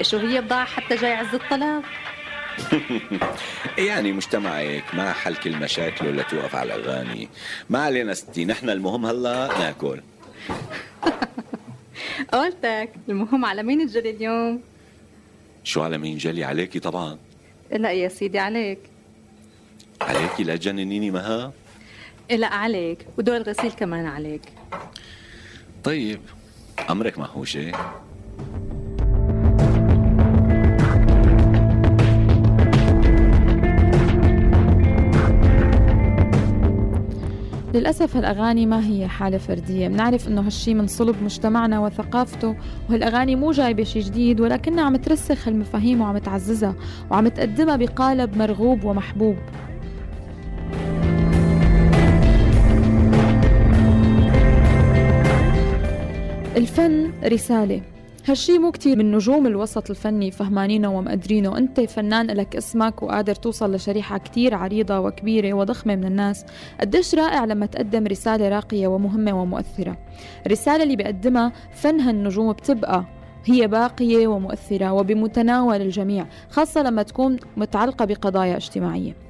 شو 0.03 0.19
هي 0.19 0.41
بضاعة 0.41 0.65
حتى 0.65 0.97
جاي 0.97 1.13
عز 1.13 1.35
الطلب؟ 1.35 1.83
يعني 3.89 4.13
مجتمعك 4.13 4.85
ما 4.95 5.13
حل 5.13 5.37
كل 5.37 5.57
مشاكله 5.57 6.11
لتوقف 6.11 6.55
على 6.55 6.75
الأغاني. 6.75 7.29
ما 7.71 7.79
علينا 7.79 8.15
ستي 8.15 8.45
نحن 8.45 8.71
المهم 8.71 9.07
هلا 9.07 9.59
ناكل. 9.59 10.01
قلتك 12.33 12.91
المهم 13.09 13.45
على 13.45 13.63
مين 13.63 13.87
تجري 13.87 14.11
اليوم؟ 14.11 14.63
شو 15.65 15.83
على 15.83 15.99
مين 15.99 16.19
جلي؟ 16.19 16.45
عليكي 16.45 16.79
طبعا. 16.79 17.19
لا 17.73 17.93
يا 17.93 18.09
سيدي 18.09 18.39
عليك. 18.39 18.79
عليكي 20.01 20.45
لا 20.45 20.57
تجننيني 20.57 21.11
مها؟ 21.11 21.53
لا 22.31 22.55
عليك 22.55 23.07
ودول 23.19 23.43
غسيل 23.43 23.73
كمان 23.73 24.07
عليك. 24.07 24.43
طيب. 25.85 26.21
أمرك 26.91 27.19
ما 27.19 27.27
هو 27.27 27.45
شيء 27.45 27.77
للأسف 37.75 38.17
هالأغاني 38.17 38.67
ما 38.67 38.87
هي 38.87 39.09
حالة 39.09 39.39
فردية. 39.39 39.89
بنعرف 39.89 40.29
إنه 40.29 40.41
هالشي 40.41 40.75
من 40.75 40.87
صلب 40.87 41.23
مجتمعنا 41.23 41.81
وثقافته 41.81 42.57
وهالأغاني 42.89 43.37
مو 43.37 43.51
جايبة 43.51 43.85
شي 43.85 44.01
جديد 44.01 44.41
ولكنها 44.41 44.85
عم 44.85 44.97
ترسخ 44.97 45.49
المفاهيم 45.49 46.01
وعم 46.01 46.19
تعززها 46.19 46.75
وعم 47.11 47.29
تقدمها 47.29 47.77
بقالب 47.77 48.37
مرغوب 48.37 48.85
ومحبوب. 48.85 49.37
الفن 56.77 57.13
رسالة. 57.25 57.83
هالشي 58.29 58.59
مو 58.59 58.71
كتير 58.71 58.99
من 58.99 59.13
نجوم 59.13 59.47
الوسط 59.47 59.91
الفني 59.91 60.31
فهمانينه 60.31 60.99
ومقدرينه. 60.99 61.59
انت 61.59 61.81
فنان 61.81 62.27
لك 62.27 62.57
اسمك 62.57 63.03
وقادر 63.03 63.35
توصل 63.35 63.75
لشريحة 63.75 64.19
كتير 64.19 64.55
عريضة 64.55 65.01
وكبيرة 65.01 65.53
وضخمة 65.53 65.97
من 65.97 66.05
الناس. 66.05 66.45
قديش 66.81 67.15
رائع 67.15 67.45
لما 67.45 67.67
تقدم 67.67 68.07
رسالة 68.07 68.49
راقية 68.49 68.87
ومهمة 68.87 69.43
ومؤثرة. 69.43 69.99
الرسالة 70.47 70.83
اللي 70.83 70.97
بقدمها 70.97 71.53
فن 71.73 72.01
هالنجوم 72.01 72.53
بتبقى 72.53 73.05
هي 73.45 73.67
باقية 73.67 74.27
ومؤثرة 74.27 74.93
وبمتناول 74.93 75.83
الجميع 75.83 76.27
خاصة 76.51 76.83
لما 76.83 77.03
تكون 77.03 77.37
متعلقة 77.57 78.05
بقضايا 78.05 78.57
اجتماعية. 78.57 79.26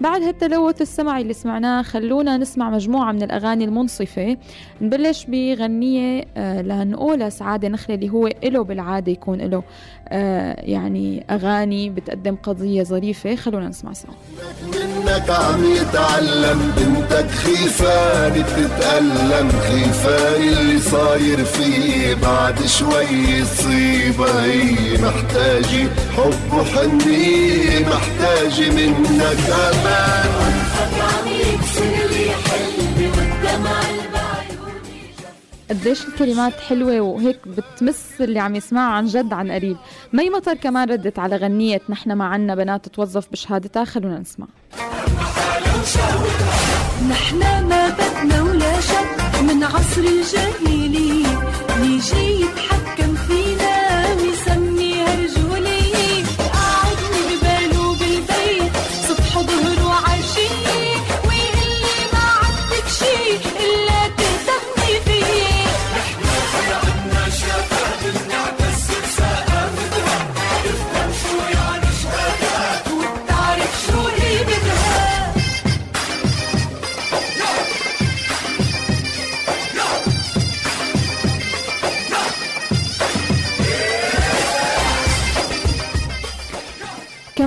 بعد 0.00 0.22
هالتلوث 0.22 0.82
السمعي 0.82 1.22
اللي 1.22 1.32
سمعناه 1.32 1.82
خلونا 1.82 2.36
نسمع 2.36 2.70
مجموعة 2.70 3.12
من 3.12 3.22
الأغاني 3.22 3.64
المنصفة 3.64 4.36
نبلش 4.80 5.24
بغنية 5.28 6.24
آه 6.36 6.62
لنقولها 6.62 7.28
سعادة 7.28 7.68
نخلة 7.68 7.94
اللي 7.96 8.08
هو 8.10 8.26
إله 8.26 8.64
بالعادة 8.64 9.12
يكون 9.12 9.40
له 9.40 9.62
آه 10.08 10.56
يعني 10.60 11.24
أغاني 11.30 11.90
بتقدم 11.90 12.36
قضية 12.42 12.82
ظريفة 12.82 13.34
خلونا 13.34 13.68
نسمع 13.68 13.92
سوا. 13.92 14.10
منك 14.62 15.30
عم 15.30 15.64
يتعلم 15.64 16.72
بنتك 16.76 17.30
خيفاني 17.30 18.42
بتتألم 18.42 19.48
خيفاني 19.50 20.52
اللي 20.60 20.78
صاير 20.78 21.44
فيه 21.44 22.14
بعد 22.14 22.66
شوي 22.66 23.04
يصيبها 23.38 24.44
هي 24.44 24.92
محتاجة 25.02 25.88
حب 26.16 26.52
وحنية 26.58 27.86
محتاجة 27.86 28.70
منك 28.70 29.50
أمان 29.50 29.89
لي 32.10 32.30
حلمي 32.44 33.06
والدمع 33.06 33.80
قديش 35.70 36.06
الكلمات 36.06 36.60
حلوة 36.60 37.00
وهيك 37.00 37.48
بتمس 37.48 38.04
اللي 38.20 38.38
عم 38.40 38.54
يسمعها 38.56 38.92
عن 38.92 39.06
جد 39.06 39.32
عن 39.32 39.50
قريب. 39.50 39.76
مي 40.12 40.30
مطر 40.30 40.54
كمان 40.54 40.90
ردت 40.90 41.18
على 41.18 41.36
غنية 41.36 41.80
نحن 41.88 42.12
ما 42.12 42.24
عنا 42.24 42.54
بنات 42.54 42.88
توظف 42.88 43.28
بشهادتها؟ 43.32 43.84
خلونا 43.84 44.18
نسمع. 44.18 44.46
نحن 47.10 47.38
ما 47.38 47.88
بدنا 47.88 48.42
ولا 48.42 48.80
شك 48.80 49.40
من 49.42 49.64
عصر 49.64 50.00
الجاهلية 50.00 51.26
يجي 51.82 52.40
يتحكم 52.40 52.69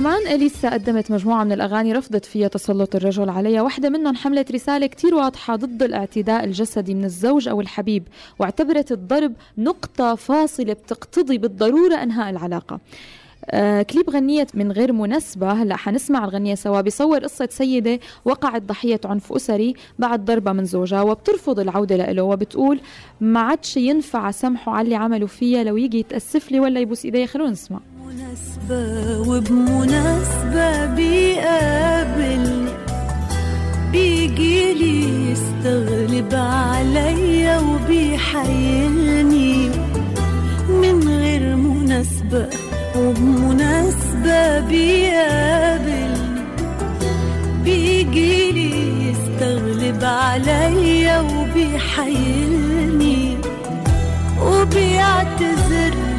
كمان 0.04 0.26
إليسا 0.26 0.70
قدمت 0.70 1.10
مجموعة 1.10 1.44
من 1.44 1.52
الأغاني 1.52 1.92
رفضت 1.92 2.24
فيها 2.24 2.48
تسلط 2.48 2.96
الرجل 2.96 3.28
عليها. 3.28 3.62
واحدة 3.62 3.88
منهم 3.88 4.16
حملت 4.16 4.52
رسالة 4.52 4.86
كتير 4.86 5.14
واضحة 5.14 5.56
ضد 5.56 5.82
الاعتداء 5.82 6.44
الجسدي 6.44 6.94
من 6.94 7.04
الزوج 7.04 7.48
أو 7.48 7.60
الحبيب 7.60 8.08
واعتبرت 8.38 8.92
الضرب 8.92 9.32
نقطة 9.58 10.14
فاصلة 10.14 10.72
بتقتضي 10.72 11.38
بالضرورة 11.38 11.94
إنهاء 11.94 12.30
العلاقة. 12.30 12.80
آه 13.46 13.82
كليب 13.82 14.10
غنية 14.10 14.46
من 14.54 14.72
غير 14.72 14.92
مناسبة. 14.92 15.52
هلأ 15.52 15.76
حنسمع 15.76 16.24
الغنية 16.24 16.54
سوا. 16.54 16.80
بيصور 16.80 17.18
قصة 17.18 17.48
سيدة 17.50 18.00
وقعت 18.24 18.62
ضحية 18.62 19.00
عنف 19.04 19.32
أسري 19.32 19.74
بعد 19.98 20.24
ضربة 20.24 20.52
من 20.52 20.64
زوجها 20.64 21.02
وبترفض 21.02 21.60
العودة 21.60 21.96
له 21.96 22.22
وبتقول 22.22 22.80
ما 23.20 23.40
عادش 23.40 23.76
ينفع 23.76 24.30
سامحه 24.30 24.72
على 24.72 24.84
اللي 24.84 24.96
عملوا 24.96 25.28
فيها 25.28 25.64
لو 25.64 25.76
يجي 25.76 25.98
يتأسف 25.98 26.52
لي 26.52 26.60
ولا 26.60 26.80
يبوس 26.80 27.04
إيدي. 27.04 27.26
خلونا 27.26 27.50
نسمع. 27.50 27.80
مناسبة 28.04 29.18
وبمناسبة 29.28 30.86
بيقابلني 30.86 32.68
بيجيلي 33.92 35.30
يستغلب 35.30 36.34
عليا 36.34 37.58
وبيحايلني 37.58 38.88
من 40.68 41.08
غير 41.08 41.56
مناسبة 41.56 42.48
وبمناسبة 42.96 44.60
بيقابلني 44.60 46.44
بيجيلي 47.64 48.72
يستغلب 49.10 50.04
عليا 50.04 51.20
وبيحايلني 51.20 52.56
وبيعتذرلي 54.42 56.13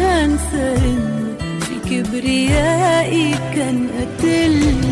هنسى 0.00 0.76
انه 0.76 1.36
في 1.60 1.74
كبريائي 1.90 3.34
كان 3.54 3.88
قتلني. 3.98 4.87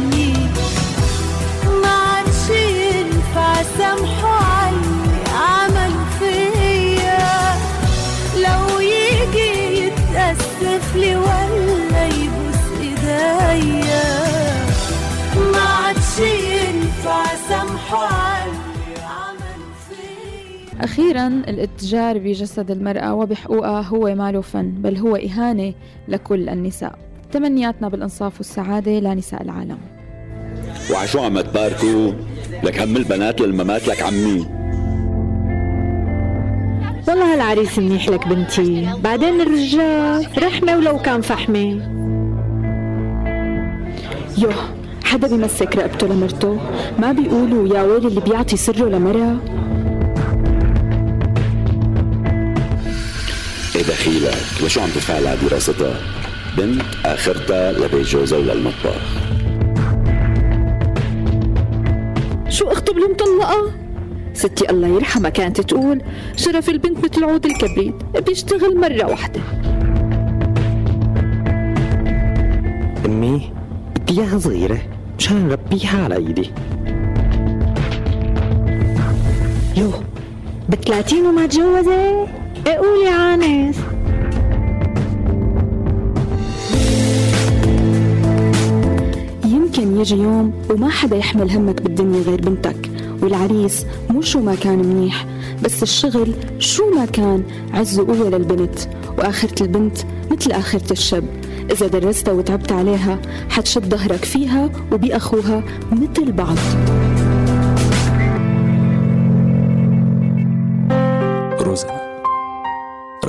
أخيرا 20.81 21.27
الاتجار 21.27 22.19
بجسد 22.19 22.71
المرأة 22.71 23.15
وبحقوقها 23.15 23.81
هو 23.81 24.15
ماله 24.15 24.41
فن 24.41 24.71
بل 24.71 24.97
هو 24.97 25.17
إهانة 25.17 25.75
لكل 26.09 26.49
النساء. 26.49 26.99
تمنياتنا 27.33 27.89
بالإنصاف 27.89 28.39
والسعادة 28.39 29.01
لنساء 29.01 29.43
العالم. 29.43 29.79
وعشو 30.93 31.21
عم 31.21 31.41
تباركوا 31.41 32.13
لك 32.65 32.81
هم 32.81 32.97
البنات 32.97 33.41
للممات 33.41 33.89
لك 33.89 34.03
عمي. 34.03 34.47
والله 37.09 37.35
هالعريس 37.35 37.79
منيح 37.79 38.09
لك 38.09 38.29
بنتي. 38.29 38.89
بعدين 39.05 39.41
الرجال 39.41 40.27
رحمة 40.39 40.77
ولو 40.77 40.99
كان 40.99 41.21
فحمة. 41.21 41.97
يوه 44.39 44.55
حدا 45.05 45.29
بيمسك 45.29 45.77
رقبته 45.77 46.07
لمرته؟ 46.07 46.59
ما 46.99 47.13
بيقولوا 47.13 47.77
يا 47.77 47.83
ويلي 47.83 48.09
اللي 48.09 48.21
بيعطي 48.21 48.57
سره 48.57 48.89
لمرأة؟ 48.89 49.37
إيه 53.77 53.83
دخيلك 53.83 54.37
لشو 54.63 54.81
عم 54.81 54.89
تدفع 54.89 55.15
على 55.15 55.37
دراستها 55.43 56.01
بنت 56.57 56.83
آخرتها 57.05 57.73
لبيت 57.73 58.07
جوزها 58.07 58.39
وللمطبخ 58.39 59.03
شو 62.49 62.69
اخته 62.69 62.93
المطلقة؟ 62.93 63.73
ستي 64.35 64.71
الله 64.71 64.89
يرحمها 64.89 65.31
كانت 65.31 65.61
تقول 65.61 66.03
شرف 66.37 66.71
البنت 66.71 67.05
مثل 67.05 67.25
عود 67.25 67.47
الكبريت 67.47 67.95
بيشتغل 68.27 68.81
مرة 68.81 69.05
واحدة 69.07 69.41
أمي 73.07 73.53
بدي 73.97 74.21
إياها 74.21 74.39
صغيرة 74.39 74.79
مشان 75.19 75.49
نربيها 75.49 76.05
على 76.05 76.17
إيدي 76.17 76.51
يو 79.77 79.91
بثلاثين 80.69 81.27
وما 81.27 81.47
تجوزت؟ 81.47 82.36
إيه 82.67 82.77
قولي 82.77 83.09
عانس 83.09 83.77
يمكن 89.45 90.01
يجي 90.01 90.15
يوم 90.15 90.53
وما 90.71 90.91
حدا 90.91 91.17
يحمل 91.17 91.51
همك 91.51 91.83
بالدنيا 91.83 92.21
غير 92.23 92.41
بنتك 92.41 92.91
والعريس 93.23 93.87
مو 94.11 94.23
شو 94.23 94.41
ما 94.41 94.55
كان 94.55 94.79
منيح 94.79 95.27
بس 95.63 95.83
الشغل 95.83 96.35
شو 96.59 96.91
ما 96.91 97.05
كان 97.05 97.43
عز 97.75 98.01
وقوة 98.01 98.29
للبنت 98.29 98.79
وآخرة 99.19 99.63
البنت 99.63 99.99
مثل 100.31 100.53
آخرة 100.53 100.93
الشاب. 100.93 101.25
إذا 101.71 101.87
درستها 101.87 102.33
وتعبت 102.33 102.73
عليها 102.73 103.19
حتشد 103.51 103.95
ظهرك 103.95 104.25
فيها 104.25 104.71
وبأخوها 104.93 105.63
مثل 105.93 106.33
بعض. 106.33 106.57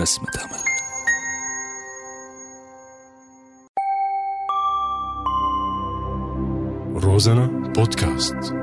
رسمة 0.08 0.30
أمل 0.44 0.64
روزانا 7.04 7.48
بودكاست. 7.76 8.57